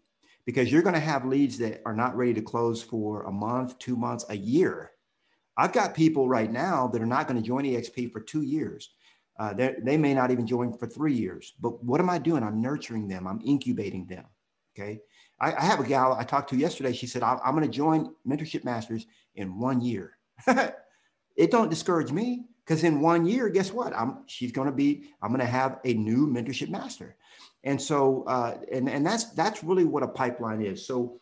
because 0.46 0.72
you're 0.72 0.82
going 0.82 0.94
to 0.96 1.00
have 1.00 1.26
leads 1.26 1.58
that 1.58 1.82
are 1.86 1.96
not 1.96 2.16
ready 2.16 2.34
to 2.34 2.42
close 2.42 2.82
for 2.82 3.24
a 3.24 3.32
month, 3.32 3.78
two 3.80 3.96
months, 3.96 4.26
a 4.30 4.36
year. 4.36 4.92
I've 5.58 5.74
got 5.74 5.94
people 5.94 6.28
right 6.28 6.52
now 6.52 6.88
that 6.88 7.02
are 7.02 7.06
not 7.06 7.28
going 7.28 7.42
to 7.42 7.48
join 7.48 7.66
EXP 7.66 8.12
for 8.12 8.22
two 8.22 8.42
years. 8.42 8.92
Uh, 9.40 9.54
they 9.54 9.98
may 9.98 10.14
not 10.14 10.32
even 10.32 10.46
join 10.46 10.72
for 10.78 10.88
three 10.88 11.14
years. 11.14 11.54
But 11.60 11.84
what 11.84 12.00
am 12.00 12.10
I 12.10 12.20
doing? 12.20 12.44
I'm 12.44 12.62
nurturing 12.62 13.08
them. 13.08 13.28
I'm 13.28 13.42
incubating 13.44 14.06
them. 14.06 14.26
Okay. 14.76 15.02
I, 15.40 15.54
I 15.54 15.62
have 15.62 15.80
a 15.80 15.84
gal 15.84 16.14
I 16.14 16.24
talked 16.24 16.50
to 16.52 16.56
yesterday. 16.56 16.94
She 16.94 17.08
said, 17.08 17.24
I'm, 17.24 17.56
going 17.56 17.64
to 17.64 17.70
join 17.70 18.14
Mentorship 18.28 18.64
Masters 18.64 19.08
in 19.36 19.60
one 19.60 19.82
year. 19.82 20.18
it 20.48 21.52
don't 21.52 21.70
discourage 21.70 22.12
me 22.12 22.46
because 22.66 22.84
in 22.84 23.02
one 23.02 23.26
year, 23.26 23.50
guess 23.50 23.72
what? 23.72 23.94
I'm 23.94 24.24
she's 24.28 24.52
going 24.52 24.68
to 24.68 24.74
be. 24.74 25.10
I'm 25.22 25.30
going 25.30 25.40
to 25.40 25.46
have 25.46 25.80
a 25.84 25.94
new 25.94 26.28
mentorship 26.28 26.70
master, 26.70 27.16
and 27.64 27.80
so 27.80 28.24
uh, 28.24 28.58
and 28.72 28.90
and 28.90 29.06
that's 29.06 29.26
that's 29.34 29.64
really 29.64 29.86
what 29.86 30.02
a 30.02 30.08
pipeline 30.08 30.62
is. 30.62 30.86
So 30.88 31.22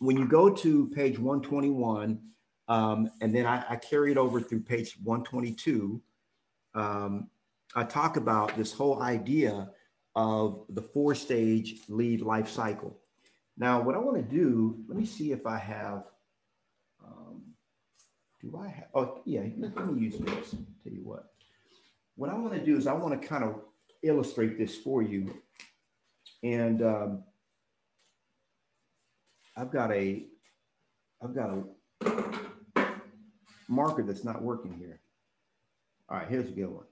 when 0.00 0.16
you 0.16 0.26
go 0.26 0.50
to 0.50 0.88
page 0.88 1.18
121 1.18 2.20
um, 2.68 3.10
and 3.20 3.34
then 3.34 3.46
I, 3.46 3.64
I 3.68 3.76
carry 3.76 4.12
it 4.12 4.18
over 4.18 4.40
through 4.40 4.60
page 4.60 4.96
122. 5.02 6.00
Um, 6.74 7.28
I 7.74 7.84
talk 7.84 8.16
about 8.16 8.56
this 8.56 8.72
whole 8.72 9.02
idea 9.02 9.70
of 10.14 10.64
the 10.70 10.82
four 10.82 11.14
stage 11.14 11.80
lead 11.88 12.20
life 12.20 12.48
cycle. 12.48 12.98
Now, 13.56 13.80
what 13.82 13.94
I 13.94 13.98
want 13.98 14.16
to 14.16 14.22
do, 14.22 14.84
let 14.88 14.96
me 14.96 15.04
see 15.04 15.32
if 15.32 15.46
I 15.46 15.58
have, 15.58 16.04
um, 17.04 17.42
do 18.40 18.58
I 18.58 18.68
have, 18.68 18.86
oh, 18.94 19.20
yeah, 19.24 19.42
let, 19.58 19.76
me 19.86 20.02
use 20.02 20.18
this. 20.18 20.50
Tell 20.50 20.92
you 20.92 21.02
what. 21.02 21.24
What 22.16 22.30
I 22.30 22.34
want 22.34 22.54
to 22.54 22.64
do 22.64 22.76
is 22.76 22.86
I 22.86 22.92
want 22.92 23.20
to 23.20 23.28
kind 23.28 23.44
of 23.44 23.60
illustrate 24.02 24.58
this 24.58 24.76
for 24.76 25.02
you. 25.02 25.34
And 26.42 26.82
um, 26.82 27.24
I've 29.56 29.72
got 29.72 29.92
a, 29.92 30.24
I've 31.22 31.34
got 31.34 31.50
a, 31.50 31.62
marker 33.68 34.02
that's 34.02 34.24
not 34.24 34.42
working 34.42 34.72
here. 34.78 35.00
All 36.08 36.16
right, 36.16 36.28
here's 36.28 36.48
a 36.48 36.52
good 36.52 36.70
one. 36.70 36.86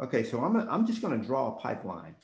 Okay, 0.00 0.24
so 0.24 0.42
I'm, 0.42 0.56
I'm 0.68 0.86
just 0.86 1.00
going 1.00 1.18
to 1.18 1.26
draw 1.26 1.48
a 1.48 1.60
pipeline. 1.60 2.16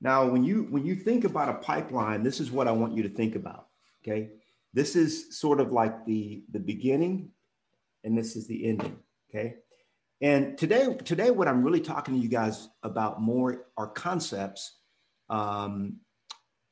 Now, 0.00 0.26
when 0.26 0.44
you 0.44 0.66
when 0.70 0.84
you 0.84 0.96
think 0.96 1.24
about 1.24 1.48
a 1.48 1.54
pipeline, 1.54 2.22
this 2.22 2.40
is 2.40 2.50
what 2.50 2.68
I 2.68 2.72
want 2.72 2.94
you 2.94 3.02
to 3.04 3.08
think 3.08 3.36
about. 3.36 3.68
Okay, 4.02 4.30
this 4.74 4.96
is 4.96 5.38
sort 5.38 5.60
of 5.60 5.72
like 5.72 6.04
the 6.04 6.44
the 6.50 6.58
beginning, 6.58 7.30
and 8.02 8.18
this 8.18 8.36
is 8.36 8.46
the 8.46 8.66
ending. 8.66 8.98
Okay, 9.30 9.54
and 10.20 10.58
today 10.58 10.98
today 11.04 11.30
what 11.30 11.48
I'm 11.48 11.62
really 11.62 11.80
talking 11.80 12.14
to 12.14 12.20
you 12.20 12.28
guys 12.28 12.68
about 12.82 13.22
more 13.22 13.66
are 13.78 13.86
concepts 13.86 14.78
um, 15.30 16.00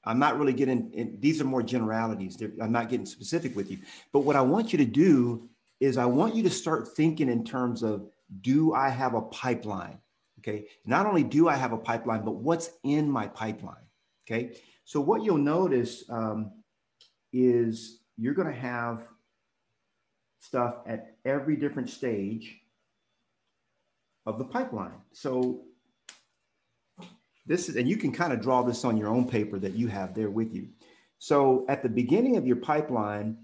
I'm 0.04 0.18
not 0.18 0.38
really 0.38 0.52
getting, 0.52 0.92
in, 0.92 1.18
these 1.20 1.40
are 1.40 1.44
more 1.44 1.62
generalities. 1.62 2.36
They're, 2.36 2.52
I'm 2.60 2.72
not 2.72 2.88
getting 2.88 3.06
specific 3.06 3.54
with 3.54 3.70
you. 3.70 3.78
But 4.12 4.20
what 4.20 4.36
I 4.36 4.40
want 4.40 4.72
you 4.72 4.78
to 4.78 4.84
do 4.84 5.48
is 5.82 5.98
I 5.98 6.04
want 6.04 6.36
you 6.36 6.44
to 6.44 6.50
start 6.50 6.94
thinking 6.94 7.28
in 7.28 7.44
terms 7.44 7.82
of 7.82 8.08
do 8.40 8.72
I 8.72 8.88
have 8.88 9.14
a 9.14 9.22
pipeline? 9.22 9.98
Okay. 10.38 10.66
Not 10.86 11.06
only 11.06 11.24
do 11.24 11.48
I 11.48 11.56
have 11.56 11.72
a 11.72 11.76
pipeline, 11.76 12.24
but 12.24 12.36
what's 12.36 12.70
in 12.84 13.10
my 13.10 13.26
pipeline? 13.26 13.88
Okay. 14.24 14.56
So 14.84 15.00
what 15.00 15.24
you'll 15.24 15.38
notice 15.38 16.04
um, 16.08 16.52
is 17.32 17.98
you're 18.16 18.32
going 18.32 18.46
to 18.46 18.60
have 18.60 19.02
stuff 20.38 20.76
at 20.86 21.16
every 21.24 21.56
different 21.56 21.90
stage 21.90 22.60
of 24.24 24.38
the 24.38 24.44
pipeline. 24.44 25.00
So 25.12 25.62
this 27.44 27.68
is, 27.68 27.74
and 27.74 27.88
you 27.88 27.96
can 27.96 28.12
kind 28.12 28.32
of 28.32 28.40
draw 28.40 28.62
this 28.62 28.84
on 28.84 28.96
your 28.96 29.08
own 29.08 29.28
paper 29.28 29.58
that 29.58 29.74
you 29.74 29.88
have 29.88 30.14
there 30.14 30.30
with 30.30 30.54
you. 30.54 30.68
So 31.18 31.66
at 31.68 31.82
the 31.82 31.88
beginning 31.88 32.36
of 32.36 32.46
your 32.46 32.56
pipeline, 32.56 33.36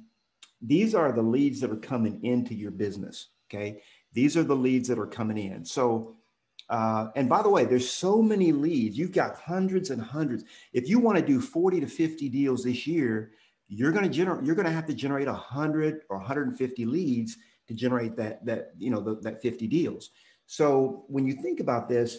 these 0.60 0.94
are 0.94 1.12
the 1.12 1.22
leads 1.22 1.60
that 1.60 1.70
are 1.70 1.76
coming 1.76 2.24
into 2.24 2.54
your 2.54 2.70
business. 2.70 3.28
Okay. 3.50 3.82
These 4.12 4.36
are 4.36 4.42
the 4.42 4.56
leads 4.56 4.88
that 4.88 4.98
are 4.98 5.06
coming 5.06 5.38
in. 5.38 5.64
So, 5.64 6.16
uh, 6.68 7.08
and 7.16 7.28
by 7.28 7.42
the 7.42 7.48
way, 7.48 7.64
there's 7.64 7.90
so 7.90 8.20
many 8.20 8.52
leads. 8.52 8.98
You've 8.98 9.12
got 9.12 9.36
hundreds 9.36 9.90
and 9.90 10.02
hundreds. 10.02 10.44
If 10.72 10.88
you 10.88 10.98
want 10.98 11.18
to 11.18 11.24
do 11.24 11.40
40 11.40 11.80
to 11.80 11.86
50 11.86 12.28
deals 12.28 12.64
this 12.64 12.86
year, 12.86 13.32
you're 13.68 13.92
going 13.92 14.04
to 14.04 14.10
generate, 14.10 14.44
you're 14.44 14.54
going 14.54 14.66
to 14.66 14.72
have 14.72 14.86
to 14.86 14.94
generate 14.94 15.28
100 15.28 16.02
or 16.08 16.18
150 16.18 16.84
leads 16.84 17.36
to 17.68 17.74
generate 17.74 18.16
that, 18.16 18.44
that, 18.44 18.72
you 18.78 18.90
know, 18.90 19.00
the, 19.00 19.16
that 19.20 19.42
50 19.42 19.66
deals. 19.66 20.10
So 20.46 21.04
when 21.08 21.26
you 21.26 21.34
think 21.34 21.60
about 21.60 21.88
this, 21.88 22.18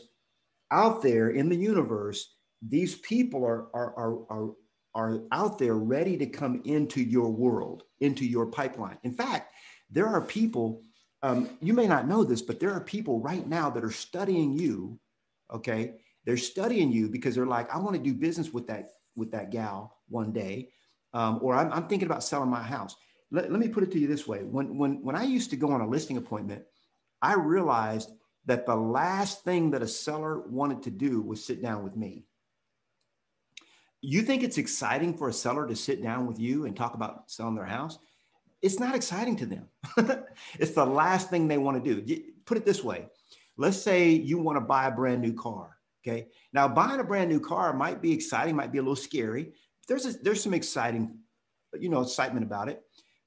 out 0.72 1.02
there 1.02 1.32
in 1.32 1.50
the 1.50 1.56
universe, 1.56 2.36
these 2.62 2.96
people 2.98 3.44
are, 3.44 3.68
are, 3.74 3.94
are, 3.96 4.14
are, 4.30 4.50
are 4.96 5.22
out 5.32 5.58
there 5.60 5.76
ready 5.76 6.18
to 6.18 6.26
come 6.26 6.62
into 6.66 7.02
your 7.02 7.30
world, 7.30 7.84
into 8.00 8.26
your 8.26 8.46
pipeline. 8.46 8.98
In 9.04 9.14
fact, 9.14 9.54
there 9.90 10.08
are 10.08 10.22
people, 10.22 10.82
um, 11.24 11.50
you 11.62 11.74
may 11.74 11.88
not 11.88 12.08
know 12.08 12.24
this, 12.24 12.42
but 12.42 12.60
there 12.60 12.74
are 12.74 12.82
people 12.82 13.20
right 13.20 13.48
now 13.48 13.70
that 13.70 13.84
are 13.84 13.92
studying 13.92 14.54
you. 14.54 15.00
Okay. 15.54 15.96
They're 16.26 16.38
studying 16.38 16.92
you 16.92 17.10
because 17.10 17.36
they're 17.36 17.46
like, 17.46 17.74
I 17.74 17.78
want 17.78 17.96
to 17.96 18.02
do 18.02 18.14
business 18.14 18.52
with 18.54 18.68
that, 18.68 18.90
with 19.16 19.32
that 19.32 19.52
gal 19.52 19.98
one 20.10 20.32
day. 20.32 20.70
Um, 21.14 21.40
or 21.42 21.56
I'm, 21.56 21.72
I'm, 21.74 21.88
thinking 21.88 22.08
about 22.08 22.24
selling 22.24 22.50
my 22.50 22.62
house. 22.62 22.96
Let, 23.32 23.52
let 23.52 23.60
me 23.60 23.68
put 23.68 23.84
it 23.84 23.92
to 23.94 24.00
you 24.00 24.08
this 24.08 24.28
way. 24.28 24.44
When, 24.44 24.78
when, 24.78 25.02
when 25.02 25.16
I 25.16 25.24
used 25.24 25.50
to 25.52 25.56
go 25.56 25.72
on 25.72 25.82
a 25.82 25.88
listing 25.88 26.18
appointment, 26.18 26.64
I 27.22 27.34
realized 27.34 28.12
that 28.46 28.66
the 28.66 28.76
last 28.76 29.44
thing 29.44 29.72
that 29.72 29.82
a 29.82 29.88
seller 29.88 30.42
wanted 30.42 30.84
to 30.84 30.92
do 30.92 31.22
was 31.22 31.44
sit 31.44 31.62
down 31.62 31.84
with 31.84 31.96
me. 31.96 32.26
You 34.02 34.22
think 34.22 34.44
it's 34.44 34.58
exciting 34.58 35.18
for 35.18 35.30
a 35.30 35.34
seller 35.34 35.68
to 35.68 35.76
sit 35.76 36.02
down 36.02 36.26
with 36.26 36.40
you 36.40 36.66
and 36.66 36.76
talk 36.76 36.94
about 36.94 37.30
selling 37.30 37.56
their 37.56 37.66
house? 37.66 38.00
It's 38.62 38.80
not 38.80 38.96
exciting 38.96 39.36
to 39.38 39.46
them. 39.46 39.68
it's 40.60 40.72
the 40.72 40.86
last 40.86 41.30
thing 41.30 41.48
they 41.48 41.58
want 41.58 41.84
to 41.84 41.96
do. 41.96 42.24
Put 42.46 42.58
it 42.58 42.66
this 42.66 42.84
way 42.84 43.08
let's 43.60 43.78
say 43.78 44.10
you 44.10 44.40
want 44.40 44.56
to 44.56 44.62
buy 44.62 44.88
a 44.88 44.92
brand 44.92 45.22
new 45.22 45.34
car. 45.34 45.76
Okay. 46.02 46.30
Now, 46.54 46.68
buying 46.68 47.02
a 47.02 47.04
brand 47.04 47.30
new 47.30 47.42
car 47.42 47.74
might 47.74 48.02
be 48.02 48.14
exciting, 48.14 48.56
might 48.56 48.72
be 48.72 48.78
a 48.78 48.82
little 48.82 48.96
scary. 48.96 49.52
There's, 49.88 50.06
a, 50.06 50.14
there's 50.24 50.42
some 50.42 50.54
exciting, 50.54 51.18
you 51.78 51.90
know, 51.90 52.02
excitement 52.02 52.46
about 52.46 52.70
it. 52.70 52.82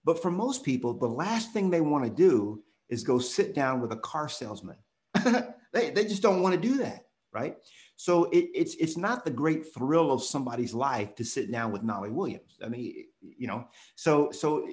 But 0.04 0.22
for 0.22 0.30
most 0.30 0.64
people, 0.64 0.94
the 0.94 1.06
last 1.06 1.52
thing 1.52 1.68
they 1.68 1.82
want 1.82 2.04
to 2.04 2.10
do 2.10 2.62
is 2.88 3.04
go 3.04 3.18
sit 3.18 3.54
down 3.54 3.82
with 3.82 3.92
a 3.92 3.96
car 3.96 4.28
salesman 4.28 4.76
they, 5.72 5.90
they 5.90 6.04
just 6.04 6.22
don't 6.22 6.42
want 6.42 6.54
to 6.54 6.60
do 6.60 6.78
that, 6.78 7.06
right? 7.32 7.56
So 8.02 8.24
it, 8.32 8.50
it's 8.52 8.74
it's 8.80 8.96
not 8.96 9.24
the 9.24 9.30
great 9.30 9.72
thrill 9.72 10.10
of 10.10 10.24
somebody's 10.24 10.74
life 10.74 11.14
to 11.14 11.24
sit 11.24 11.52
down 11.52 11.70
with 11.70 11.84
Knolly 11.84 12.10
Williams. 12.10 12.58
I 12.60 12.68
mean, 12.68 13.04
you 13.20 13.46
know, 13.46 13.68
so 13.94 14.32
so 14.32 14.66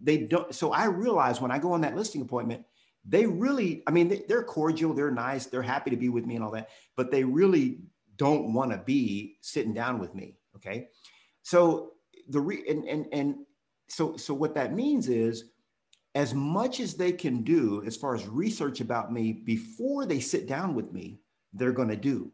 they 0.00 0.18
don't. 0.18 0.54
So 0.54 0.70
I 0.70 0.84
realize 0.84 1.40
when 1.40 1.50
I 1.50 1.58
go 1.58 1.72
on 1.72 1.80
that 1.80 1.96
listing 1.96 2.22
appointment, 2.22 2.64
they 3.04 3.26
really, 3.26 3.82
I 3.88 3.90
mean, 3.90 4.22
they're 4.28 4.44
cordial, 4.44 4.94
they're 4.94 5.10
nice, 5.10 5.46
they're 5.46 5.60
happy 5.60 5.90
to 5.90 5.96
be 5.96 6.08
with 6.08 6.24
me 6.24 6.36
and 6.36 6.44
all 6.44 6.52
that, 6.52 6.68
but 6.96 7.10
they 7.10 7.24
really 7.24 7.80
don't 8.14 8.54
want 8.54 8.70
to 8.70 8.78
be 8.78 9.38
sitting 9.40 9.74
down 9.74 9.98
with 9.98 10.14
me. 10.14 10.36
Okay, 10.54 10.86
so 11.42 11.94
the 12.28 12.38
re 12.38 12.62
and 12.68 12.84
and 12.84 13.06
and 13.12 13.34
so 13.88 14.16
so 14.16 14.32
what 14.34 14.54
that 14.54 14.72
means 14.72 15.08
is 15.08 15.46
as 16.14 16.32
much 16.32 16.78
as 16.78 16.94
they 16.94 17.10
can 17.10 17.42
do 17.42 17.82
as 17.84 17.96
far 17.96 18.14
as 18.14 18.24
research 18.28 18.80
about 18.80 19.12
me 19.12 19.32
before 19.32 20.06
they 20.06 20.20
sit 20.20 20.46
down 20.46 20.76
with 20.76 20.92
me, 20.92 21.18
they're 21.54 21.72
going 21.72 21.88
to 21.88 21.96
do. 21.96 22.30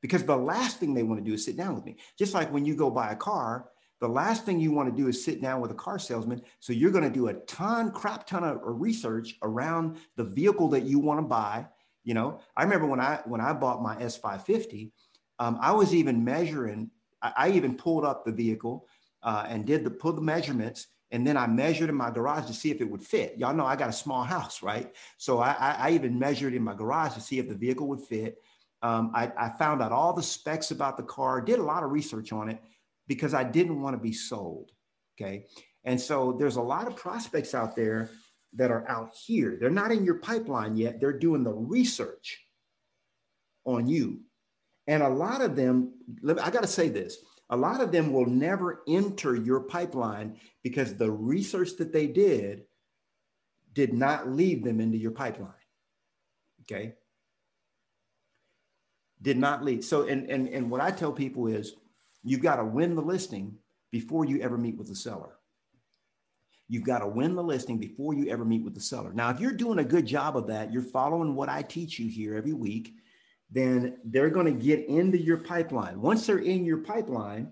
Because 0.00 0.24
the 0.24 0.36
last 0.36 0.78
thing 0.78 0.94
they 0.94 1.02
want 1.02 1.22
to 1.22 1.28
do 1.28 1.34
is 1.34 1.44
sit 1.44 1.56
down 1.56 1.74
with 1.74 1.84
me. 1.84 1.96
Just 2.18 2.34
like 2.34 2.52
when 2.52 2.64
you 2.64 2.74
go 2.74 2.90
buy 2.90 3.12
a 3.12 3.16
car, 3.16 3.66
the 4.00 4.08
last 4.08 4.46
thing 4.46 4.58
you 4.58 4.72
want 4.72 4.88
to 4.88 5.02
do 5.02 5.08
is 5.08 5.22
sit 5.22 5.42
down 5.42 5.60
with 5.60 5.70
a 5.70 5.74
car 5.74 5.98
salesman. 5.98 6.42
So 6.58 6.72
you're 6.72 6.90
going 6.90 7.04
to 7.04 7.10
do 7.10 7.28
a 7.28 7.34
ton, 7.34 7.92
crap 7.92 8.26
ton 8.26 8.44
of 8.44 8.60
research 8.62 9.36
around 9.42 9.98
the 10.16 10.24
vehicle 10.24 10.68
that 10.68 10.84
you 10.84 10.98
want 10.98 11.18
to 11.20 11.26
buy. 11.26 11.66
You 12.02 12.14
know, 12.14 12.40
I 12.56 12.62
remember 12.62 12.86
when 12.86 13.00
I 13.00 13.20
when 13.26 13.42
I 13.42 13.52
bought 13.52 13.82
my 13.82 13.96
S550, 13.96 14.90
um, 15.38 15.58
I 15.60 15.72
was 15.72 15.94
even 15.94 16.24
measuring. 16.24 16.90
I, 17.20 17.32
I, 17.36 17.50
even 17.50 17.76
pulled 17.76 18.06
up 18.06 18.24
the 18.24 18.32
vehicle 18.32 18.86
uh, 19.22 19.44
and 19.46 19.66
did 19.66 19.84
the 19.84 19.90
pull 19.90 20.14
the 20.14 20.22
measurements 20.22 20.86
and 21.12 21.26
then 21.26 21.36
I 21.36 21.46
measured 21.46 21.88
in 21.88 21.94
my 21.96 22.10
garage 22.10 22.46
to 22.46 22.54
see 22.54 22.70
if 22.70 22.80
it 22.80 22.90
would 22.90 23.02
fit. 23.02 23.36
Y'all 23.36 23.54
know 23.54 23.66
I 23.66 23.76
got 23.76 23.88
a 23.88 23.92
small 23.92 24.22
house, 24.22 24.62
right? 24.62 24.94
So 25.18 25.40
I, 25.40 25.52
I, 25.58 25.76
I 25.78 25.90
even 25.90 26.18
measured 26.18 26.54
in 26.54 26.62
my 26.62 26.74
garage 26.74 27.14
to 27.14 27.20
see 27.20 27.38
if 27.38 27.48
the 27.48 27.54
vehicle 27.54 27.88
would 27.88 28.00
fit. 28.00 28.38
Um, 28.82 29.12
I, 29.14 29.30
I, 29.36 29.50
found 29.58 29.82
out 29.82 29.92
all 29.92 30.14
the 30.14 30.22
specs 30.22 30.70
about 30.70 30.96
the 30.96 31.02
car, 31.02 31.42
did 31.42 31.58
a 31.58 31.62
lot 31.62 31.82
of 31.82 31.90
research 31.90 32.32
on 32.32 32.48
it 32.48 32.62
because 33.06 33.34
I 33.34 33.44
didn't 33.44 33.82
want 33.82 33.94
to 33.94 34.02
be 34.02 34.12
sold. 34.12 34.70
Okay. 35.20 35.46
And 35.84 36.00
so 36.00 36.36
there's 36.38 36.56
a 36.56 36.62
lot 36.62 36.86
of 36.86 36.96
prospects 36.96 37.54
out 37.54 37.76
there 37.76 38.10
that 38.54 38.70
are 38.70 38.88
out 38.88 39.14
here. 39.14 39.58
They're 39.60 39.70
not 39.70 39.92
in 39.92 40.04
your 40.04 40.16
pipeline 40.16 40.76
yet. 40.76 40.98
They're 40.98 41.18
doing 41.18 41.44
the 41.44 41.52
research 41.52 42.42
on 43.64 43.86
you. 43.86 44.20
And 44.86 45.02
a 45.02 45.08
lot 45.08 45.42
of 45.42 45.56
them, 45.56 45.92
I 46.42 46.50
got 46.50 46.62
to 46.62 46.68
say 46.68 46.88
this 46.88 47.18
a 47.50 47.56
lot 47.56 47.80
of 47.80 47.90
them 47.90 48.12
will 48.12 48.26
never 48.26 48.82
enter 48.88 49.34
your 49.34 49.60
pipeline 49.60 50.38
because 50.62 50.94
the 50.94 51.10
research 51.10 51.76
that 51.78 51.92
they 51.92 52.06
did 52.06 52.62
did 53.72 53.92
not 53.92 54.28
lead 54.28 54.64
them 54.64 54.80
into 54.80 54.96
your 54.96 55.10
pipeline. 55.10 55.50
Okay. 56.62 56.94
Did 59.22 59.38
not 59.38 59.64
lead. 59.64 59.84
So, 59.84 60.08
and, 60.08 60.30
and, 60.30 60.48
and 60.48 60.70
what 60.70 60.80
I 60.80 60.90
tell 60.90 61.12
people 61.12 61.46
is 61.46 61.74
you've 62.22 62.42
got 62.42 62.56
to 62.56 62.64
win 62.64 62.94
the 62.94 63.02
listing 63.02 63.56
before 63.90 64.24
you 64.24 64.40
ever 64.40 64.56
meet 64.56 64.78
with 64.78 64.88
the 64.88 64.94
seller. 64.94 65.36
You've 66.68 66.84
got 66.84 67.00
to 67.00 67.08
win 67.08 67.34
the 67.34 67.42
listing 67.42 67.78
before 67.78 68.14
you 68.14 68.30
ever 68.30 68.44
meet 68.44 68.62
with 68.62 68.74
the 68.74 68.80
seller. 68.80 69.12
Now, 69.12 69.30
if 69.30 69.40
you're 69.40 69.52
doing 69.52 69.80
a 69.80 69.84
good 69.84 70.06
job 70.06 70.36
of 70.36 70.46
that, 70.46 70.72
you're 70.72 70.82
following 70.82 71.34
what 71.34 71.48
I 71.48 71.62
teach 71.62 71.98
you 71.98 72.08
here 72.08 72.36
every 72.36 72.52
week, 72.52 72.94
then 73.50 73.98
they're 74.04 74.30
going 74.30 74.46
to 74.46 74.52
get 74.52 74.86
into 74.86 75.18
your 75.18 75.38
pipeline. 75.38 76.00
Once 76.00 76.26
they're 76.26 76.38
in 76.38 76.64
your 76.64 76.78
pipeline, 76.78 77.50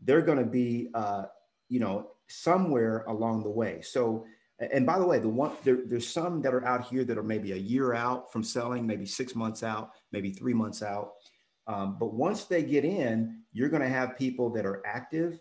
they're 0.00 0.22
going 0.22 0.38
to 0.38 0.44
be, 0.44 0.90
uh, 0.94 1.26
you 1.68 1.78
know, 1.78 2.10
somewhere 2.26 3.04
along 3.06 3.44
the 3.44 3.50
way. 3.50 3.80
So, 3.82 4.26
and 4.60 4.84
by 4.84 4.98
the 4.98 5.06
way, 5.06 5.18
the 5.18 5.28
one 5.28 5.52
there, 5.64 5.78
there's 5.86 6.06
some 6.06 6.42
that 6.42 6.54
are 6.54 6.64
out 6.66 6.86
here 6.86 7.04
that 7.04 7.16
are 7.16 7.22
maybe 7.22 7.52
a 7.52 7.56
year 7.56 7.94
out 7.94 8.30
from 8.32 8.42
selling, 8.44 8.86
maybe 8.86 9.06
six 9.06 9.34
months 9.34 9.62
out, 9.62 9.92
maybe 10.12 10.30
three 10.30 10.54
months 10.54 10.82
out. 10.82 11.12
Um, 11.66 11.96
but 11.98 12.12
once 12.12 12.44
they 12.44 12.62
get 12.62 12.84
in, 12.84 13.42
you're 13.52 13.68
going 13.68 13.82
to 13.82 13.88
have 13.88 14.18
people 14.18 14.50
that 14.50 14.66
are 14.66 14.82
active. 14.84 15.40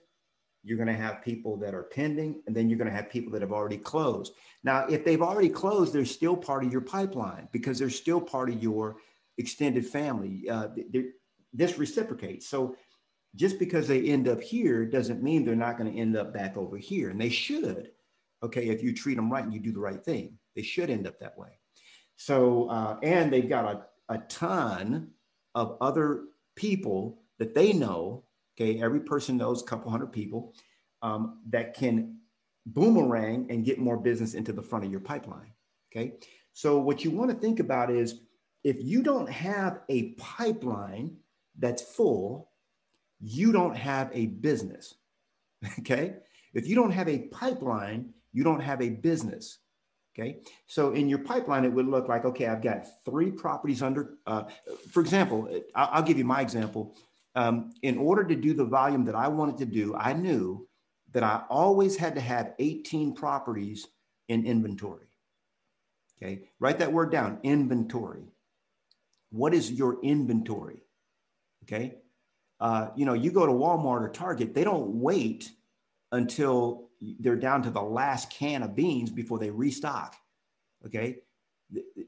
You're 0.63 0.77
going 0.77 0.87
to 0.87 0.93
have 0.93 1.23
people 1.23 1.57
that 1.57 1.73
are 1.73 1.83
pending, 1.83 2.41
and 2.45 2.55
then 2.55 2.69
you're 2.69 2.77
going 2.77 2.89
to 2.89 2.95
have 2.95 3.09
people 3.09 3.31
that 3.33 3.41
have 3.41 3.53
already 3.53 3.77
closed. 3.77 4.33
Now, 4.63 4.85
if 4.87 5.05
they've 5.05 5.21
already 5.21 5.49
closed, 5.49 5.93
they're 5.93 6.05
still 6.05 6.35
part 6.35 6.63
of 6.63 6.71
your 6.71 6.81
pipeline 6.81 7.47
because 7.51 7.79
they're 7.79 7.89
still 7.89 8.19
part 8.19 8.49
of 8.49 8.61
your 8.61 8.97
extended 9.37 9.85
family. 9.85 10.49
Uh, 10.49 10.67
this 11.53 11.77
reciprocates. 11.77 12.47
So 12.47 12.75
just 13.35 13.57
because 13.57 13.87
they 13.87 14.03
end 14.03 14.27
up 14.27 14.41
here 14.41 14.85
doesn't 14.85 15.23
mean 15.23 15.45
they're 15.45 15.55
not 15.55 15.77
going 15.77 15.91
to 15.91 15.97
end 15.97 16.17
up 16.17 16.33
back 16.33 16.57
over 16.57 16.77
here. 16.77 17.09
And 17.09 17.19
they 17.19 17.29
should, 17.29 17.91
okay, 18.43 18.67
if 18.69 18.83
you 18.83 18.93
treat 18.93 19.15
them 19.15 19.31
right 19.31 19.43
and 19.43 19.53
you 19.53 19.59
do 19.59 19.71
the 19.71 19.79
right 19.79 20.03
thing, 20.03 20.37
they 20.55 20.61
should 20.61 20.89
end 20.89 21.07
up 21.07 21.19
that 21.19 21.37
way. 21.37 21.59
So, 22.15 22.69
uh, 22.69 22.97
and 23.03 23.31
they've 23.31 23.49
got 23.49 23.65
a, 23.65 24.13
a 24.13 24.17
ton 24.29 25.09
of 25.55 25.77
other 25.81 26.25
people 26.55 27.21
that 27.37 27.55
they 27.55 27.73
know, 27.73 28.25
okay, 28.55 28.81
every 28.81 28.99
person 28.99 29.37
knows 29.37 29.61
a 29.61 29.65
couple 29.65 29.89
hundred 29.91 30.11
people 30.11 30.53
um, 31.01 31.41
that 31.49 31.73
can 31.73 32.17
boomerang 32.65 33.47
and 33.49 33.65
get 33.65 33.79
more 33.79 33.97
business 33.97 34.33
into 34.33 34.51
the 34.51 34.61
front 34.61 34.85
of 34.85 34.91
your 34.91 34.99
pipeline, 34.99 35.53
okay? 35.91 36.13
So, 36.53 36.77
what 36.77 37.05
you 37.05 37.11
want 37.11 37.31
to 37.31 37.37
think 37.37 37.59
about 37.59 37.89
is 37.89 38.21
if 38.63 38.77
you 38.81 39.01
don't 39.01 39.29
have 39.29 39.79
a 39.89 40.11
pipeline 40.13 41.15
that's 41.57 41.81
full, 41.81 42.51
you 43.21 43.51
don't 43.51 43.75
have 43.75 44.09
a 44.13 44.27
business. 44.27 44.95
Okay. 45.79 46.15
If 46.53 46.67
you 46.67 46.75
don't 46.75 46.91
have 46.91 47.09
a 47.09 47.27
pipeline, 47.27 48.13
you 48.31 48.43
don't 48.43 48.61
have 48.61 48.81
a 48.81 48.89
business. 48.89 49.59
Okay. 50.17 50.39
So 50.67 50.91
in 50.93 51.07
your 51.07 51.19
pipeline, 51.19 51.65
it 51.65 51.71
would 51.71 51.87
look 51.87 52.07
like, 52.09 52.25
okay, 52.25 52.47
I've 52.47 52.61
got 52.61 52.87
three 53.05 53.31
properties 53.31 53.81
under, 53.81 54.15
uh, 54.25 54.43
for 54.91 55.01
example, 55.01 55.47
I'll, 55.75 55.89
I'll, 55.93 56.03
give 56.03 56.17
you 56.17 56.25
my 56.25 56.41
example. 56.41 56.95
Um, 57.35 57.71
in 57.83 57.97
order 57.97 58.23
to 58.25 58.35
do 58.35 58.53
the 58.53 58.65
volume 58.65 59.05
that 59.05 59.15
I 59.15 59.27
wanted 59.27 59.57
to 59.59 59.65
do, 59.65 59.95
I 59.95 60.13
knew 60.13 60.67
that 61.13 61.23
I 61.23 61.43
always 61.49 61.95
had 61.95 62.15
to 62.15 62.21
have 62.21 62.53
18 62.59 63.13
properties 63.13 63.87
in 64.27 64.45
inventory. 64.45 65.07
Okay. 66.21 66.43
Write 66.59 66.79
that 66.79 66.91
word 66.91 67.11
down 67.11 67.39
inventory. 67.43 68.25
What 69.31 69.53
is 69.53 69.71
your 69.71 70.01
inventory? 70.03 70.81
Okay. 71.63 71.95
Uh, 72.59 72.89
you 72.95 73.05
know, 73.05 73.13
you 73.13 73.31
go 73.31 73.45
to 73.45 73.51
Walmart 73.51 74.01
or 74.01 74.09
Target, 74.09 74.53
they 74.53 74.63
don't 74.63 74.95
wait 74.95 75.49
until 76.11 76.88
they're 77.01 77.35
down 77.35 77.63
to 77.63 77.69
the 77.69 77.81
last 77.81 78.29
can 78.29 78.63
of 78.63 78.75
beans 78.75 79.09
before 79.09 79.39
they 79.39 79.49
restock. 79.49 80.15
Okay. 80.85 81.17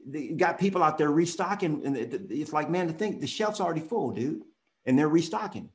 They 0.06 0.28
got 0.28 0.58
people 0.58 0.82
out 0.82 0.98
there 0.98 1.10
restocking, 1.10 1.86
and 1.86 1.96
it's 1.96 2.52
like, 2.52 2.68
man, 2.68 2.88
to 2.88 2.92
think 2.92 3.20
the 3.20 3.26
shelf's 3.26 3.60
already 3.60 3.80
full, 3.80 4.10
dude, 4.10 4.42
and 4.86 4.98
they're 4.98 5.08
restocking. 5.08 5.70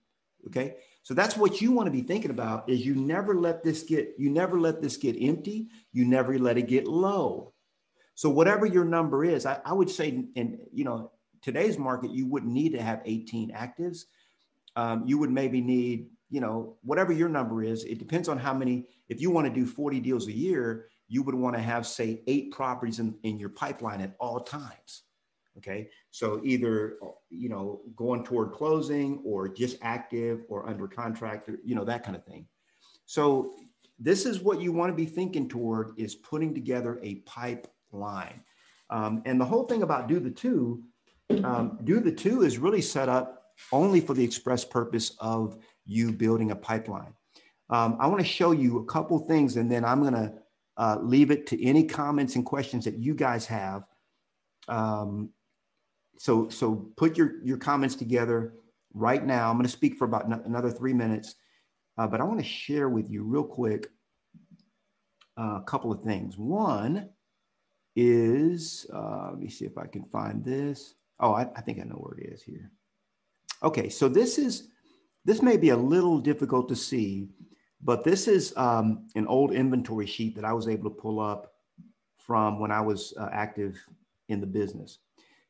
Okay. 0.48 0.76
So 1.04 1.14
that's 1.14 1.38
what 1.38 1.62
you 1.62 1.72
want 1.72 1.88
to 1.88 1.92
be 1.92 2.02
thinking 2.02 2.32
about 2.32 2.70
is 2.70 2.86
you 2.86 2.94
never 2.94 3.34
let 3.34 3.64
this 3.64 3.84
get, 3.84 4.16
you 4.18 4.30
never 4.30 4.60
let 4.60 4.82
this 4.82 4.98
get 4.98 5.16
empty. 5.22 5.70
You 5.94 6.04
never 6.04 6.38
let 6.38 6.58
it 6.58 6.68
get 6.68 6.86
low. 6.86 7.54
So 8.14 8.30
whatever 8.30 8.66
your 8.66 8.84
number 8.84 9.24
is, 9.24 9.46
I, 9.46 9.60
I 9.64 9.72
would 9.72 9.90
say 9.90 10.26
in, 10.36 10.60
you 10.74 10.84
know, 10.84 11.12
today's 11.42 11.78
market, 11.78 12.12
you 12.12 12.26
wouldn't 12.26 12.52
need 12.52 12.74
to 12.74 12.82
have 12.82 13.02
18 13.06 13.52
actives. 13.52 14.04
Um, 14.76 15.04
you 15.06 15.18
would 15.18 15.32
maybe 15.32 15.62
need, 15.62 16.10
you 16.30 16.42
know, 16.42 16.78
whatever 16.84 17.14
your 17.14 17.30
number 17.30 17.64
is. 17.64 17.84
It 17.84 18.00
depends 18.00 18.28
on 18.28 18.38
how 18.38 18.54
many. 18.54 18.88
If 19.10 19.22
you 19.22 19.32
want 19.32 19.48
to 19.48 19.54
do 19.54 19.66
40 19.66 20.00
deals 20.00 20.28
a 20.28 20.32
year, 20.32 20.88
you 21.08 21.24
would 21.24 21.36
want 21.36 21.56
to 21.56 21.62
have, 21.62 21.88
say, 21.88 22.22
eight 22.28 22.52
properties 22.52 23.00
in, 23.00 23.16
in 23.24 23.40
your 23.40 23.50
pipeline 23.50 24.02
at 24.02 24.16
all 24.20 24.42
times. 24.42 25.04
Okay. 25.58 25.90
So 26.12 26.42
either, 26.44 26.98
you 27.30 27.50
know, 27.50 27.82
going 27.96 28.24
toward 28.24 28.52
closing 28.52 29.22
or 29.26 29.48
just 29.48 29.78
active 29.82 30.44
or 30.50 30.68
under 30.70 30.88
contract, 30.88 31.50
or, 31.50 31.58
you 31.64 31.74
know, 31.74 31.86
that 31.86 32.04
kind 32.04 32.16
of 32.16 32.24
thing. 32.26 32.46
So 33.06 33.56
this 33.98 34.26
is 34.26 34.40
what 34.42 34.62
you 34.62 34.72
want 34.72 34.92
to 34.92 34.96
be 34.96 35.06
thinking 35.06 35.50
toward 35.50 35.98
is 35.98 36.14
putting 36.14 36.54
together 36.54 37.00
a 37.02 37.16
pipeline. 37.26 38.44
Um, 38.90 39.24
and 39.26 39.42
the 39.42 39.46
whole 39.46 39.64
thing 39.64 39.82
about 39.82 40.08
do 40.08 40.20
the 40.20 40.30
two 40.30 40.84
um, 41.44 41.80
do 41.84 42.00
the 42.00 42.12
two 42.12 42.44
is 42.44 42.58
really 42.58 42.82
set 42.82 43.10
up 43.10 43.44
only 43.72 44.00
for 44.00 44.14
the 44.14 44.24
express 44.24 44.64
purpose 44.64 45.16
of 45.20 45.58
you 45.88 46.12
building 46.12 46.52
a 46.52 46.56
pipeline. 46.56 47.14
Um, 47.70 47.98
I 48.00 48.08
want 48.08 48.22
to 48.22 48.28
show 48.28 48.52
you 48.52 48.80
a 48.80 48.86
couple 48.86 49.18
things 49.20 49.58
and 49.58 49.72
then 49.72 49.84
I'm 49.84 50.02
going 50.02 50.14
to 50.14 50.34
uh, 50.78 50.98
leave 51.02 51.32
it 51.32 51.48
to 51.48 51.66
any 51.66 51.84
comments 51.84 52.36
and 52.36 52.46
questions 52.46 52.86
that 52.86 52.98
you 52.98 53.16
guys 53.16 53.46
have. 53.48 53.84
Um, 54.68 55.30
so, 56.18 56.50
so 56.50 56.92
put 56.96 57.18
your, 57.18 57.44
your 57.44 57.58
comments 57.58 57.96
together 57.96 58.54
right 58.94 59.26
now. 59.26 59.50
I'm 59.50 59.56
going 59.58 59.66
to 59.66 59.72
speak 59.72 59.96
for 59.96 60.06
about 60.06 60.28
another 60.46 60.72
three 60.72 60.94
minutes, 60.94 61.36
uh, 61.98 62.08
but 62.08 62.22
I 62.22 62.24
want 62.24 62.40
to 62.40 62.46
share 62.46 62.90
with 62.90 63.10
you 63.10 63.24
real 63.24 63.44
quick 63.44 63.88
uh, 65.40 65.60
a 65.62 65.64
couple 65.66 65.92
of 65.92 66.02
things. 66.02 66.38
One 66.38 67.10
is, 67.96 68.86
uh, 68.94 69.30
let 69.32 69.40
me 69.40 69.50
see 69.50 69.66
if 69.66 69.78
I 69.78 69.88
can 69.88 70.04
find 70.06 70.44
this. 70.44 70.96
Oh, 71.20 71.34
I, 71.34 71.48
I 71.56 71.62
think 71.62 71.80
I 71.80 71.84
know 71.84 71.96
where 71.96 72.18
it 72.20 72.34
is 72.34 72.44
here. 72.44 72.72
Okay, 73.64 73.90
so 73.90 74.08
this 74.08 74.38
is, 74.38 74.70
this 75.28 75.42
may 75.42 75.58
be 75.58 75.70
a 75.70 75.78
little 75.78 76.20
difficult 76.20 76.70
to 76.70 76.76
see, 76.76 77.28
but 77.82 78.06
this 78.06 78.30
is 78.30 78.54
um, 78.56 79.08
an 79.16 79.28
old 79.28 79.52
inventory 79.52 80.08
sheet 80.08 80.36
that 80.36 80.46
I 80.46 80.54
was 80.54 80.70
able 80.70 80.90
to 80.90 80.96
pull 80.96 81.20
up 81.20 81.52
from 82.18 82.60
when 82.62 82.72
I 82.72 82.80
was 82.80 83.14
uh, 83.20 83.28
active 83.34 83.78
in 84.30 84.40
the 84.40 84.48
business. 84.48 85.00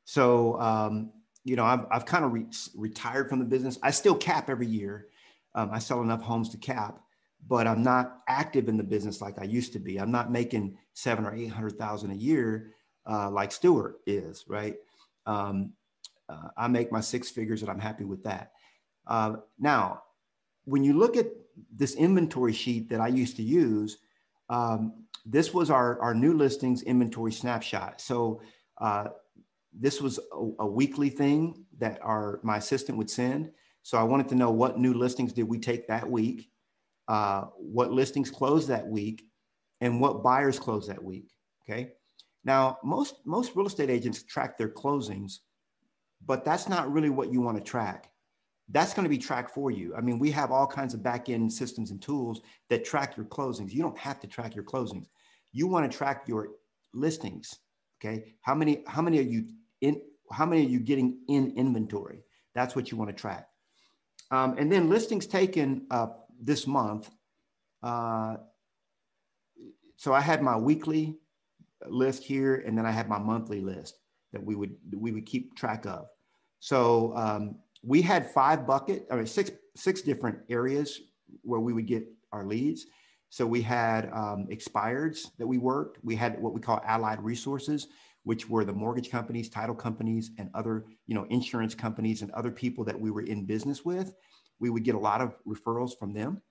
So, 0.03 0.59
um, 0.59 1.11
you 1.43 1.55
know, 1.55 1.63
I've, 1.63 1.85
I've 1.91 2.05
kind 2.07 2.25
of 2.25 2.33
re- 2.33 2.47
retired 2.75 3.29
from 3.29 3.37
the 3.37 3.45
business. 3.45 3.77
I 3.83 3.91
still 3.91 4.15
cap 4.15 4.49
every 4.49 4.65
year. 4.65 5.09
Um, 5.53 5.69
I 5.71 5.77
sell 5.77 6.01
enough 6.01 6.23
homes 6.23 6.49
to 6.49 6.57
cap, 6.57 6.99
but 7.47 7.67
I'm 7.67 7.83
not 7.83 8.21
active 8.27 8.69
in 8.69 8.77
the 8.77 8.83
business 8.83 9.21
like 9.21 9.39
I 9.39 9.43
used 9.43 9.73
to 9.73 9.79
be. 9.79 9.99
I'm 9.99 10.11
not 10.11 10.31
making 10.31 10.75
seven 10.95 11.23
or 11.23 11.35
eight 11.35 11.51
hundred 11.51 11.77
thousand 11.77 12.11
a 12.11 12.15
year 12.15 12.71
uh, 13.07 13.29
like 13.29 13.51
Stewart 13.51 13.97
is, 14.07 14.43
right? 14.47 14.75
Um, 15.27 15.73
uh, 16.29 16.49
I 16.57 16.67
make 16.67 16.91
my 16.91 16.99
six 16.99 17.29
figures, 17.29 17.61
and 17.61 17.69
I'm 17.69 17.79
happy 17.79 18.05
with 18.05 18.23
that. 18.23 18.53
Uh, 19.07 19.37
now, 19.57 20.03
when 20.65 20.83
you 20.83 20.93
look 20.93 21.15
at 21.17 21.27
this 21.75 21.95
inventory 21.95 22.53
sheet 22.53 22.89
that 22.89 22.99
I 22.99 23.07
used 23.07 23.35
to 23.37 23.43
use, 23.43 23.97
um, 24.49 25.05
this 25.25 25.53
was 25.53 25.69
our, 25.69 25.99
our 26.01 26.13
new 26.13 26.33
listings 26.33 26.83
inventory 26.83 27.31
snapshot. 27.31 27.99
So 27.99 28.41
uh, 28.79 29.07
this 29.73 30.01
was 30.01 30.19
a, 30.33 30.63
a, 30.63 30.67
weekly 30.67 31.09
thing 31.09 31.65
that 31.79 31.99
our 32.01 32.39
my 32.43 32.57
assistant 32.57 32.97
would 32.97 33.09
send. 33.09 33.51
So 33.83 33.97
I 33.97 34.03
wanted 34.03 34.29
to 34.29 34.35
know 34.35 34.51
what 34.51 34.79
new 34.79 34.93
listings 34.93 35.33
did 35.33 35.47
we 35.47 35.59
take 35.59 35.87
that 35.87 36.09
week, 36.09 36.49
uh, 37.07 37.45
what 37.57 37.91
listings 37.91 38.29
closed 38.29 38.67
that 38.69 38.87
week, 38.87 39.23
and 39.81 39.99
what 39.99 40.23
buyers 40.23 40.59
closed 40.59 40.89
that 40.89 41.03
week. 41.03 41.31
Okay. 41.63 41.93
Now 42.43 42.77
most 42.83 43.15
most 43.25 43.55
real 43.55 43.67
estate 43.67 43.89
agents 43.89 44.23
track 44.23 44.57
their 44.57 44.69
closings, 44.69 45.39
but 46.25 46.45
that's 46.45 46.69
not 46.69 46.91
really 46.91 47.09
what 47.09 47.31
you 47.31 47.41
want 47.41 47.57
to 47.57 47.63
track. 47.63 48.09
That's 48.69 48.93
going 48.93 49.05
to 49.05 49.09
be 49.09 49.17
tracked 49.17 49.51
for 49.51 49.71
you. 49.71 49.95
I 49.95 50.01
mean, 50.01 50.19
we 50.19 50.29
have 50.31 50.51
all 50.51 50.67
kinds 50.67 50.93
of 50.93 51.01
back 51.01 51.29
end 51.29 51.51
systems 51.51 51.91
and 51.91 52.01
tools 52.01 52.41
that 52.69 52.83
track 52.83 53.15
your 53.15 53.25
closings. 53.27 53.71
You 53.71 53.81
don't 53.81 53.97
have 53.97 54.19
to 54.19 54.27
track 54.27 54.55
your 54.55 54.65
closings. 54.65 55.07
You 55.53 55.67
want 55.67 55.89
to 55.89 55.97
track 55.97 56.27
your 56.27 56.49
listings. 56.93 57.59
Okay. 57.99 58.35
How 58.41 58.53
many, 58.53 58.83
how 58.87 59.01
many 59.01 59.19
are 59.19 59.23
you 59.23 59.47
in, 59.81 60.01
how 60.31 60.45
many 60.45 60.65
are 60.65 60.69
you 60.69 60.79
getting 60.79 61.19
in 61.29 61.53
inventory? 61.55 62.23
That's 62.53 62.75
what 62.75 62.91
you 62.91 62.97
want 62.97 63.09
to 63.09 63.15
track. 63.15 63.47
Um, 64.31 64.57
and 64.57 64.71
then 64.71 64.89
listings 64.89 65.25
taken 65.25 65.87
uh, 65.89 66.07
this 66.41 66.67
month. 66.67 67.09
Uh, 67.81 68.37
so 69.95 70.13
I 70.13 70.19
had 70.19 70.41
my 70.41 70.57
weekly 70.57 71.17
list 71.87 72.23
here, 72.23 72.55
and 72.65 72.77
then 72.77 72.85
I 72.85 72.91
had 72.91 73.07
my 73.07 73.17
monthly 73.17 73.61
list 73.61 73.99
that 74.33 74.43
we 74.43 74.55
would 74.55 74.75
we 74.95 75.11
would 75.11 75.25
keep 75.25 75.55
track 75.55 75.85
of. 75.85 76.07
So 76.59 77.15
um, 77.15 77.55
we 77.83 78.01
had 78.01 78.31
five 78.31 78.65
bucket, 78.65 79.07
or 79.09 79.25
six 79.25 79.51
six 79.75 80.01
different 80.01 80.39
areas 80.49 80.99
where 81.41 81.59
we 81.59 81.73
would 81.73 81.87
get 81.87 82.07
our 82.31 82.45
leads. 82.45 82.87
So 83.29 83.45
we 83.45 83.61
had 83.61 84.09
um, 84.13 84.47
expireds 84.49 85.27
that 85.37 85.45
we 85.47 85.57
worked. 85.57 86.03
We 86.03 86.15
had 86.15 86.41
what 86.41 86.53
we 86.53 86.61
call 86.61 86.81
allied 86.85 87.21
resources, 87.21 87.87
which 88.23 88.49
were 88.49 88.65
the 88.65 88.73
mortgage 88.73 89.09
companies, 89.09 89.49
title 89.49 89.75
companies, 89.75 90.31
and 90.37 90.49
other 90.53 90.85
you 91.07 91.15
know 91.15 91.25
insurance 91.29 91.75
companies 91.75 92.21
and 92.21 92.31
other 92.31 92.51
people 92.51 92.83
that 92.85 92.99
we 92.99 93.11
were 93.11 93.21
in 93.21 93.45
business 93.45 93.83
with. 93.85 94.13
We 94.59 94.69
would 94.69 94.83
get 94.83 94.95
a 94.95 94.99
lot 94.99 95.21
of 95.21 95.35
referrals 95.47 95.97
from 95.97 96.13
them. 96.13 96.41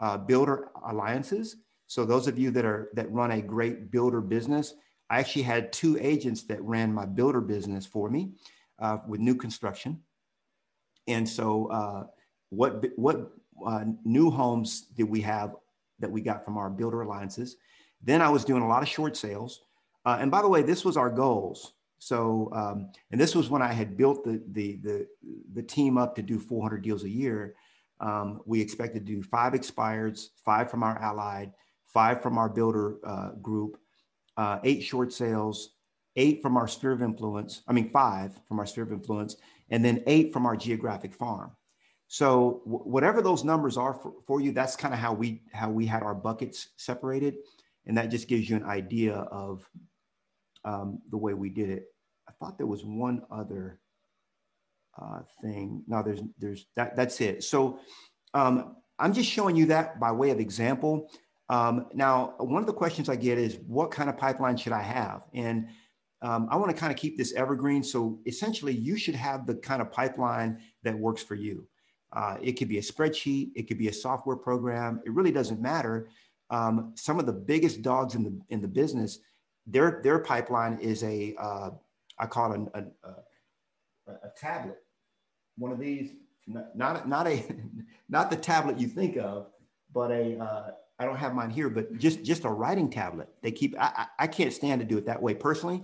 Uh, 0.00 0.18
builder 0.18 0.70
alliances. 0.86 1.56
So 1.86 2.04
those 2.04 2.26
of 2.26 2.38
you 2.38 2.50
that 2.52 2.64
are 2.64 2.90
that 2.94 3.10
run 3.12 3.30
a 3.30 3.40
great 3.40 3.90
builder 3.90 4.20
business, 4.20 4.74
I 5.10 5.20
actually 5.20 5.42
had 5.42 5.72
two 5.72 5.98
agents 6.00 6.44
that 6.44 6.62
ran 6.62 6.92
my 6.92 7.06
builder 7.06 7.40
business 7.40 7.86
for 7.86 8.10
me 8.10 8.32
uh, 8.80 8.98
with 9.06 9.20
new 9.20 9.34
construction. 9.34 10.00
And 11.06 11.28
so, 11.28 11.66
uh, 11.66 12.04
what 12.50 12.84
what 12.96 13.32
uh, 13.64 13.84
new 14.04 14.30
homes 14.30 14.82
did 14.96 15.08
we 15.08 15.20
have 15.22 15.54
that 15.98 16.10
we 16.10 16.20
got 16.20 16.44
from 16.44 16.58
our 16.58 16.70
builder 16.70 17.02
alliances. 17.02 17.56
Then 18.02 18.20
I 18.20 18.28
was 18.28 18.44
doing 18.44 18.62
a 18.62 18.68
lot 18.68 18.82
of 18.82 18.88
short 18.88 19.16
sales. 19.16 19.62
Uh, 20.04 20.18
and 20.20 20.30
by 20.30 20.42
the 20.42 20.48
way, 20.48 20.62
this 20.62 20.84
was 20.84 20.96
our 20.96 21.10
goals. 21.10 21.72
So, 21.98 22.50
um, 22.52 22.90
and 23.10 23.20
this 23.20 23.34
was 23.34 23.48
when 23.48 23.62
I 23.62 23.72
had 23.72 23.96
built 23.96 24.24
the, 24.24 24.42
the, 24.50 24.76
the, 24.82 25.06
the 25.54 25.62
team 25.62 25.96
up 25.96 26.14
to 26.16 26.22
do 26.22 26.38
400 26.38 26.82
deals 26.82 27.04
a 27.04 27.08
year. 27.08 27.54
Um, 28.00 28.42
we 28.44 28.60
expected 28.60 29.06
to 29.06 29.12
do 29.14 29.22
five 29.22 29.54
expireds, 29.54 30.28
five 30.44 30.70
from 30.70 30.82
our 30.82 30.98
allied, 31.00 31.52
five 31.86 32.22
from 32.22 32.36
our 32.36 32.48
builder 32.48 32.96
uh, 33.06 33.30
group, 33.40 33.78
uh, 34.36 34.58
eight 34.64 34.82
short 34.82 35.12
sales, 35.12 35.70
eight 36.16 36.42
from 36.42 36.56
our 36.56 36.68
sphere 36.68 36.92
of 36.92 37.02
influence. 37.02 37.62
I 37.66 37.72
mean, 37.72 37.88
five 37.90 38.38
from 38.46 38.58
our 38.58 38.66
sphere 38.66 38.84
of 38.84 38.92
influence, 38.92 39.36
and 39.74 39.84
then 39.84 40.04
eight 40.06 40.32
from 40.32 40.46
our 40.46 40.56
geographic 40.56 41.12
farm. 41.12 41.50
So 42.06 42.60
whatever 42.64 43.20
those 43.20 43.42
numbers 43.42 43.76
are 43.76 43.92
for, 43.92 44.12
for 44.24 44.40
you, 44.40 44.52
that's 44.52 44.76
kind 44.76 44.94
of 44.94 45.00
how 45.00 45.12
we 45.12 45.42
how 45.52 45.68
we 45.68 45.84
had 45.84 46.04
our 46.04 46.14
buckets 46.14 46.68
separated, 46.76 47.34
and 47.86 47.98
that 47.98 48.08
just 48.08 48.28
gives 48.28 48.48
you 48.48 48.54
an 48.54 48.62
idea 48.62 49.14
of 49.14 49.68
um, 50.64 51.00
the 51.10 51.16
way 51.16 51.34
we 51.34 51.50
did 51.50 51.70
it. 51.70 51.86
I 52.28 52.32
thought 52.38 52.56
there 52.56 52.68
was 52.68 52.84
one 52.84 53.22
other 53.32 53.80
uh, 54.96 55.22
thing. 55.42 55.82
No, 55.88 56.04
there's 56.04 56.20
there's 56.38 56.66
that 56.76 56.94
that's 56.94 57.20
it. 57.20 57.42
So 57.42 57.80
um, 58.32 58.76
I'm 59.00 59.12
just 59.12 59.28
showing 59.28 59.56
you 59.56 59.66
that 59.66 59.98
by 59.98 60.12
way 60.12 60.30
of 60.30 60.38
example. 60.38 61.10
Um, 61.48 61.86
now, 61.92 62.34
one 62.38 62.62
of 62.62 62.66
the 62.66 62.72
questions 62.72 63.08
I 63.08 63.16
get 63.16 63.38
is, 63.38 63.58
what 63.66 63.90
kind 63.90 64.08
of 64.08 64.16
pipeline 64.16 64.56
should 64.56 64.72
I 64.72 64.82
have? 64.82 65.22
And 65.34 65.66
um, 66.24 66.48
I 66.50 66.56
want 66.56 66.70
to 66.70 66.76
kind 66.76 66.90
of 66.90 66.98
keep 66.98 67.18
this 67.18 67.34
evergreen. 67.34 67.82
So 67.82 68.18
essentially, 68.24 68.72
you 68.72 68.96
should 68.96 69.14
have 69.14 69.46
the 69.46 69.56
kind 69.56 69.82
of 69.82 69.92
pipeline 69.92 70.58
that 70.82 70.98
works 70.98 71.22
for 71.22 71.34
you. 71.34 71.68
Uh, 72.14 72.38
it 72.40 72.52
could 72.52 72.68
be 72.68 72.78
a 72.78 72.82
spreadsheet, 72.82 73.50
it 73.54 73.68
could 73.68 73.76
be 73.76 73.88
a 73.88 73.92
software 73.92 74.36
program. 74.36 75.02
It 75.04 75.12
really 75.12 75.32
doesn't 75.32 75.60
matter. 75.60 76.08
Um, 76.48 76.92
some 76.94 77.18
of 77.18 77.26
the 77.26 77.32
biggest 77.32 77.82
dogs 77.82 78.14
in 78.14 78.22
the 78.24 78.40
in 78.48 78.62
the 78.62 78.68
business, 78.68 79.18
their 79.66 80.00
their 80.02 80.18
pipeline 80.18 80.78
is 80.78 81.02
a 81.02 81.34
uh, 81.38 81.70
I 82.18 82.26
call 82.26 82.52
it 82.52 82.60
a, 82.72 82.84
a, 83.06 84.12
a, 84.12 84.30
tablet. 84.38 84.78
One 85.58 85.72
of 85.72 85.78
these, 85.78 86.12
not 86.46 87.08
not 87.08 87.26
a 87.26 87.44
not 88.08 88.30
the 88.30 88.36
tablet 88.36 88.78
you 88.78 88.86
think 88.86 89.16
of, 89.18 89.48
but 89.92 90.10
a 90.10 90.38
uh, 90.38 90.70
I 90.98 91.04
don't 91.04 91.16
have 91.16 91.34
mine 91.34 91.50
here, 91.50 91.68
but 91.68 91.98
just 91.98 92.22
just 92.22 92.44
a 92.44 92.50
writing 92.50 92.88
tablet. 92.88 93.28
They 93.42 93.50
keep 93.50 93.74
I, 93.78 94.06
I 94.18 94.26
can't 94.26 94.52
stand 94.52 94.80
to 94.80 94.86
do 94.86 94.96
it 94.96 95.06
that 95.06 95.20
way 95.20 95.34
personally, 95.34 95.82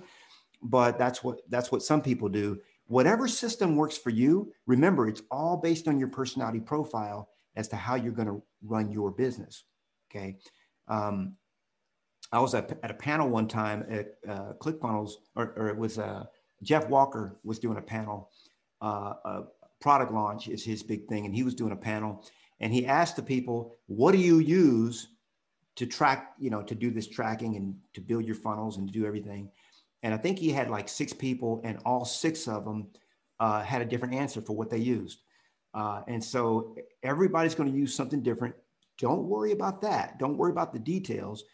but 0.63 0.99
that's 0.99 1.23
what 1.25 1.41
that's 1.49 1.73
what 1.73 1.83
some 1.83 2.03
people 2.03 2.29
do 2.29 2.61
whatever 2.91 3.29
system 3.29 3.77
works 3.77 3.97
for 3.97 4.11
you, 4.11 4.53
remember, 4.67 5.07
it's 5.07 5.23
all 5.31 5.57
based 5.57 5.87
on 5.87 5.97
your 5.97 6.09
personality 6.09 6.59
profile 6.59 7.29
as 7.55 7.69
to 7.69 7.77
how 7.77 7.95
you're 7.95 8.13
going 8.13 8.27
to 8.27 8.43
run 8.65 8.91
your 8.91 9.13
business. 9.13 9.63
Okay. 10.11 10.37
Um, 10.89 11.37
I 12.33 12.41
was 12.41 12.53
at, 12.53 12.77
at, 12.83 12.91
a 12.91 12.95
panel 12.95 13.29
one 13.29 13.47
time 13.47 13.87
at 13.89 14.17
uh, 14.29 14.55
ClickFunnels, 14.61 15.13
or, 15.37 15.55
or, 15.57 15.69
it 15.69 15.77
was 15.77 16.01
uh, 16.01 16.25
Jeff 16.65 16.89
Walker 16.89 17.39
was 17.45 17.61
doing 17.61 17.79
a 17.79 17.83
panel. 17.83 18.31
Uh, 18.83 19.43
product 19.81 20.13
launch 20.13 20.49
is 20.49 20.65
his 20.65 20.83
big 20.83 21.07
thing, 21.07 21.27
and 21.27 21.35
he 21.35 21.45
was 21.45 21.55
doing 21.55 21.73
a 21.73 21.77
panel, 21.77 22.25
and 22.59 22.73
he 22.73 22.87
asked 22.87 23.15
the 23.15 23.23
people, 23.23 23.77
"What 23.87 24.13
do 24.13 24.19
you 24.19 24.39
use 24.39 25.09
to 25.77 25.87
track, 25.87 26.33
you 26.41 26.51
know, 26.51 26.63
to 26.63 26.75
do 26.75 26.91
this 26.91 27.07
tracking 27.07 27.57
and 27.57 27.77
to 27.95 28.01
build 28.01 28.25
your 28.25 28.35
funnels 28.35 28.79
and 28.79 28.89
to 28.89 28.93
do 28.93 29.07
everything?" 29.07 29.51
And 30.03 30.15
I 30.15 30.17
think 30.17 30.39
he 30.39 30.51
had 30.51 30.71
like 30.71 30.89
six 30.89 31.13
people, 31.13 31.61
and 31.65 31.79
all 31.85 32.05
six 32.05 32.49
of 32.49 32.65
them 32.65 32.89
uh, 33.39 33.63
had 33.63 33.83
a 33.83 33.85
different 33.85 34.15
answer 34.15 34.41
for 34.41 34.57
what 34.57 34.71
they 34.71 34.79
used. 34.79 35.21
Uh, 35.75 36.03
and 36.09 36.23
so 36.23 36.77
everybody's 37.03 37.55
going 37.55 37.71
to 37.71 37.77
use 37.77 37.95
something 37.95 38.23
different. 38.23 38.55
Don't 38.99 39.25
worry 39.25 39.53
about 39.53 39.81
that. 39.83 40.19
Don't 40.19 40.37
worry 40.37 40.51
about 40.51 40.73
the 40.73 40.79
details. 40.79 41.45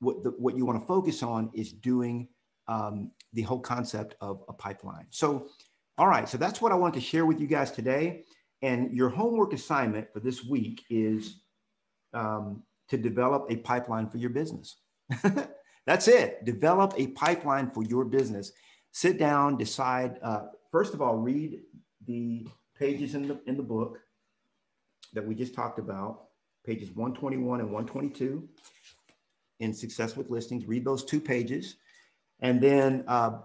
What, 0.00 0.22
the, 0.22 0.30
what 0.30 0.56
you 0.56 0.64
want 0.64 0.80
to 0.80 0.86
focus 0.86 1.22
on 1.22 1.50
is 1.54 1.72
doing 1.72 2.28
um, 2.68 3.10
the 3.32 3.42
whole 3.42 3.60
concept 3.60 4.14
of 4.20 4.42
a 4.48 4.52
pipeline. 4.52 5.06
So, 5.10 5.48
all 5.96 6.08
right, 6.08 6.28
so 6.28 6.36
that's 6.38 6.60
what 6.60 6.72
I 6.72 6.74
want 6.74 6.94
to 6.94 7.00
share 7.00 7.26
with 7.26 7.40
you 7.40 7.46
guys 7.46 7.70
today. 7.70 8.24
And 8.62 8.96
your 8.96 9.08
homework 9.08 9.52
assignment 9.52 10.12
for 10.12 10.20
this 10.20 10.44
week 10.44 10.84
is 10.90 11.40
um, 12.12 12.62
to 12.88 12.96
develop 12.96 13.46
a 13.50 13.56
pipeline 13.56 14.08
for 14.08 14.18
your 14.18 14.30
business. 14.30 14.76
That's 15.88 16.06
it. 16.06 16.44
Develop 16.44 16.92
a 16.98 17.06
pipeline 17.06 17.70
for 17.70 17.82
your 17.82 18.04
business. 18.04 18.52
Sit 18.92 19.18
down, 19.18 19.56
decide. 19.56 20.18
Uh, 20.22 20.48
first 20.70 20.92
of 20.92 21.00
all, 21.00 21.16
read 21.16 21.60
the 22.06 22.46
pages 22.78 23.14
in 23.14 23.26
the 23.26 23.40
in 23.46 23.56
the 23.56 23.62
book 23.62 23.98
that 25.14 25.26
we 25.26 25.34
just 25.34 25.54
talked 25.54 25.78
about, 25.78 26.24
pages 26.62 26.90
121 26.90 27.60
and 27.60 27.72
122 27.72 28.46
in 29.60 29.72
Success 29.72 30.14
with 30.14 30.28
Listings. 30.28 30.66
Read 30.66 30.84
those 30.84 31.06
two 31.06 31.22
pages, 31.22 31.76
and 32.40 32.60
then 32.60 33.02
uh, 33.08 33.38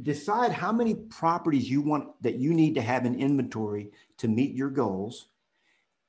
decide 0.00 0.52
how 0.52 0.72
many 0.72 0.94
properties 0.94 1.68
you 1.68 1.82
want 1.82 2.08
that 2.22 2.36
you 2.36 2.54
need 2.54 2.74
to 2.76 2.80
have 2.80 3.04
in 3.04 3.20
inventory 3.20 3.90
to 4.16 4.26
meet 4.26 4.54
your 4.54 4.70
goals, 4.70 5.26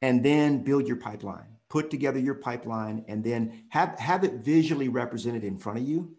and 0.02 0.24
then 0.24 0.64
build 0.64 0.88
your 0.88 0.96
pipeline 0.96 1.55
put 1.76 1.92
together 1.92 2.20
your 2.20 2.36
pipeline 2.36 3.04
and 3.10 3.22
then 3.22 3.66
have, 3.68 4.00
have 4.00 4.24
it 4.24 4.36
visually 4.36 4.88
represented 4.88 5.44
in 5.44 5.58
front 5.58 5.78
of 5.78 5.86
you 5.86 6.16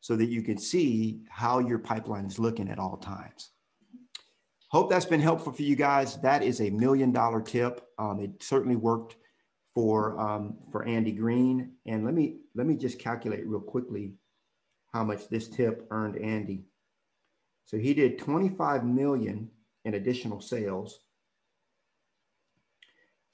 so 0.00 0.16
that 0.16 0.30
you 0.30 0.40
can 0.40 0.56
see 0.56 1.20
how 1.28 1.58
your 1.58 1.78
pipeline 1.78 2.24
is 2.24 2.38
looking 2.38 2.70
at 2.70 2.78
all 2.78 2.96
times. 2.96 3.50
Hope 4.68 4.88
that's 4.88 5.04
been 5.04 5.20
helpful 5.20 5.52
for 5.52 5.60
you 5.60 5.76
guys. 5.76 6.16
That 6.22 6.42
is 6.42 6.62
a 6.62 6.70
million 6.70 7.12
dollar 7.12 7.42
tip. 7.42 7.86
Um, 7.98 8.18
it 8.18 8.42
certainly 8.42 8.76
worked 8.76 9.16
for, 9.74 10.18
um, 10.18 10.56
for 10.72 10.86
Andy 10.86 11.12
Green. 11.12 11.72
And 11.84 12.06
let 12.06 12.14
me, 12.14 12.38
let 12.54 12.66
me 12.66 12.74
just 12.74 12.98
calculate 12.98 13.46
real 13.46 13.60
quickly 13.60 14.14
how 14.94 15.04
much 15.04 15.28
this 15.28 15.48
tip 15.48 15.86
earned 15.90 16.16
Andy. 16.16 16.64
So 17.66 17.76
he 17.76 17.92
did 17.92 18.18
25 18.18 18.86
million 18.86 19.50
in 19.84 19.94
additional 19.96 20.40
sales. 20.40 21.00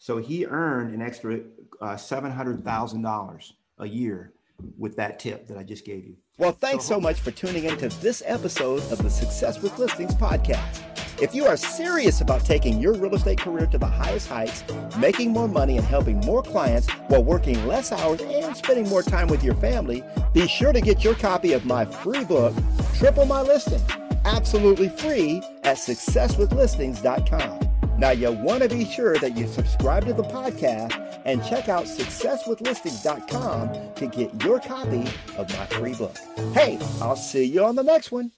So 0.00 0.16
he 0.16 0.46
earned 0.46 0.94
an 0.94 1.02
extra 1.02 1.40
uh, 1.82 1.94
$700,000 1.94 3.52
a 3.78 3.86
year 3.86 4.32
with 4.78 4.96
that 4.96 5.18
tip 5.18 5.46
that 5.46 5.58
I 5.58 5.62
just 5.62 5.84
gave 5.84 6.06
you. 6.06 6.16
Well, 6.38 6.52
thanks 6.52 6.86
so 6.86 6.98
much 6.98 7.20
for 7.20 7.32
tuning 7.32 7.64
into 7.64 7.90
this 8.00 8.22
episode 8.24 8.82
of 8.90 9.02
the 9.02 9.10
Success 9.10 9.60
with 9.60 9.78
Listings 9.78 10.14
podcast. 10.14 10.80
If 11.20 11.34
you 11.34 11.44
are 11.44 11.56
serious 11.58 12.22
about 12.22 12.46
taking 12.46 12.80
your 12.80 12.94
real 12.94 13.14
estate 13.14 13.40
career 13.40 13.66
to 13.66 13.76
the 13.76 13.86
highest 13.86 14.28
heights, 14.28 14.64
making 14.96 15.32
more 15.32 15.46
money 15.46 15.76
and 15.76 15.86
helping 15.86 16.16
more 16.20 16.42
clients 16.42 16.88
while 17.08 17.22
working 17.22 17.66
less 17.66 17.92
hours 17.92 18.22
and 18.22 18.56
spending 18.56 18.88
more 18.88 19.02
time 19.02 19.28
with 19.28 19.44
your 19.44 19.54
family, 19.56 20.02
be 20.32 20.48
sure 20.48 20.72
to 20.72 20.80
get 20.80 21.04
your 21.04 21.14
copy 21.14 21.52
of 21.52 21.66
my 21.66 21.84
free 21.84 22.24
book, 22.24 22.54
Triple 22.94 23.26
My 23.26 23.42
Listing, 23.42 23.82
absolutely 24.24 24.88
free 24.88 25.42
at 25.62 25.76
successwithlistings.com. 25.76 27.69
Now, 28.00 28.10
you 28.12 28.32
want 28.32 28.62
to 28.62 28.68
be 28.70 28.86
sure 28.86 29.18
that 29.18 29.36
you 29.36 29.46
subscribe 29.46 30.06
to 30.06 30.14
the 30.14 30.22
podcast 30.22 31.20
and 31.26 31.44
check 31.44 31.68
out 31.68 31.84
successwithlistings.com 31.84 33.94
to 33.94 34.06
get 34.06 34.42
your 34.42 34.58
copy 34.58 35.06
of 35.36 35.50
my 35.50 35.66
free 35.66 35.92
book. 35.92 36.16
Hey, 36.54 36.78
I'll 37.02 37.14
see 37.14 37.44
you 37.44 37.62
on 37.62 37.76
the 37.76 37.82
next 37.82 38.10
one. 38.10 38.32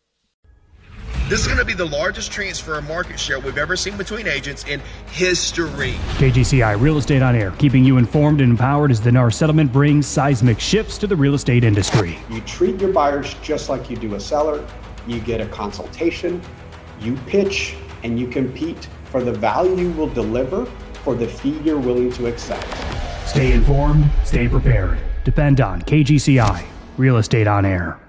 This 1.29 1.43
is 1.43 1.47
going 1.47 1.61
to 1.61 1.65
be 1.65 1.75
the 1.75 1.87
largest 1.87 2.33
transfer 2.33 2.77
of 2.77 2.89
market 2.89 3.21
share 3.21 3.39
we've 3.39 3.57
ever 3.57 3.77
seen 3.77 3.97
between 3.97 4.27
agents 4.27 4.65
in 4.65 4.81
history. 5.13 5.93
KGCI 6.17 6.81
Real 6.81 6.99
Estate 6.99 7.23
on 7.23 7.37
Air, 7.37 7.53
keeping 7.53 7.85
you 7.85 7.99
informed 7.99 8.41
and 8.41 8.51
empowered 8.51 8.91
as 8.91 9.01
the 9.01 9.13
NAR 9.13 9.31
settlement 9.31 9.73
brings 9.73 10.09
seismic 10.09 10.59
shifts 10.59 10.99
to 10.99 11.07
the 11.07 11.15
real 11.15 11.35
estate 11.35 11.63
industry. 11.63 12.19
You 12.31 12.41
treat 12.41 12.81
your 12.81 12.93
buyers 12.93 13.35
just 13.43 13.69
like 13.69 13.89
you 13.89 13.97
do 13.97 14.17
a 14.17 14.21
seller. 14.21 14.67
You 15.07 15.21
get 15.21 15.41
a 15.41 15.47
consultation, 15.47 16.43
you 17.01 17.15
pitch, 17.29 17.77
and 18.03 18.19
you 18.19 18.27
compete 18.27 18.89
for 19.13 19.23
the 19.23 19.31
value 19.33 19.77
you 19.77 19.93
will 19.93 20.09
deliver 20.09 20.65
for 21.05 21.15
the 21.15 21.29
fee 21.29 21.59
you're 21.63 21.79
willing 21.79 22.11
to 22.13 22.27
accept. 22.27 22.67
Stay 23.29 23.53
informed, 23.53 24.11
stay 24.25 24.49
prepared. 24.49 24.99
Depend 25.23 25.61
on 25.61 25.83
KGCI 25.83 26.65
Real 26.97 27.19
Estate 27.19 27.47
on 27.47 27.65
Air. 27.65 28.02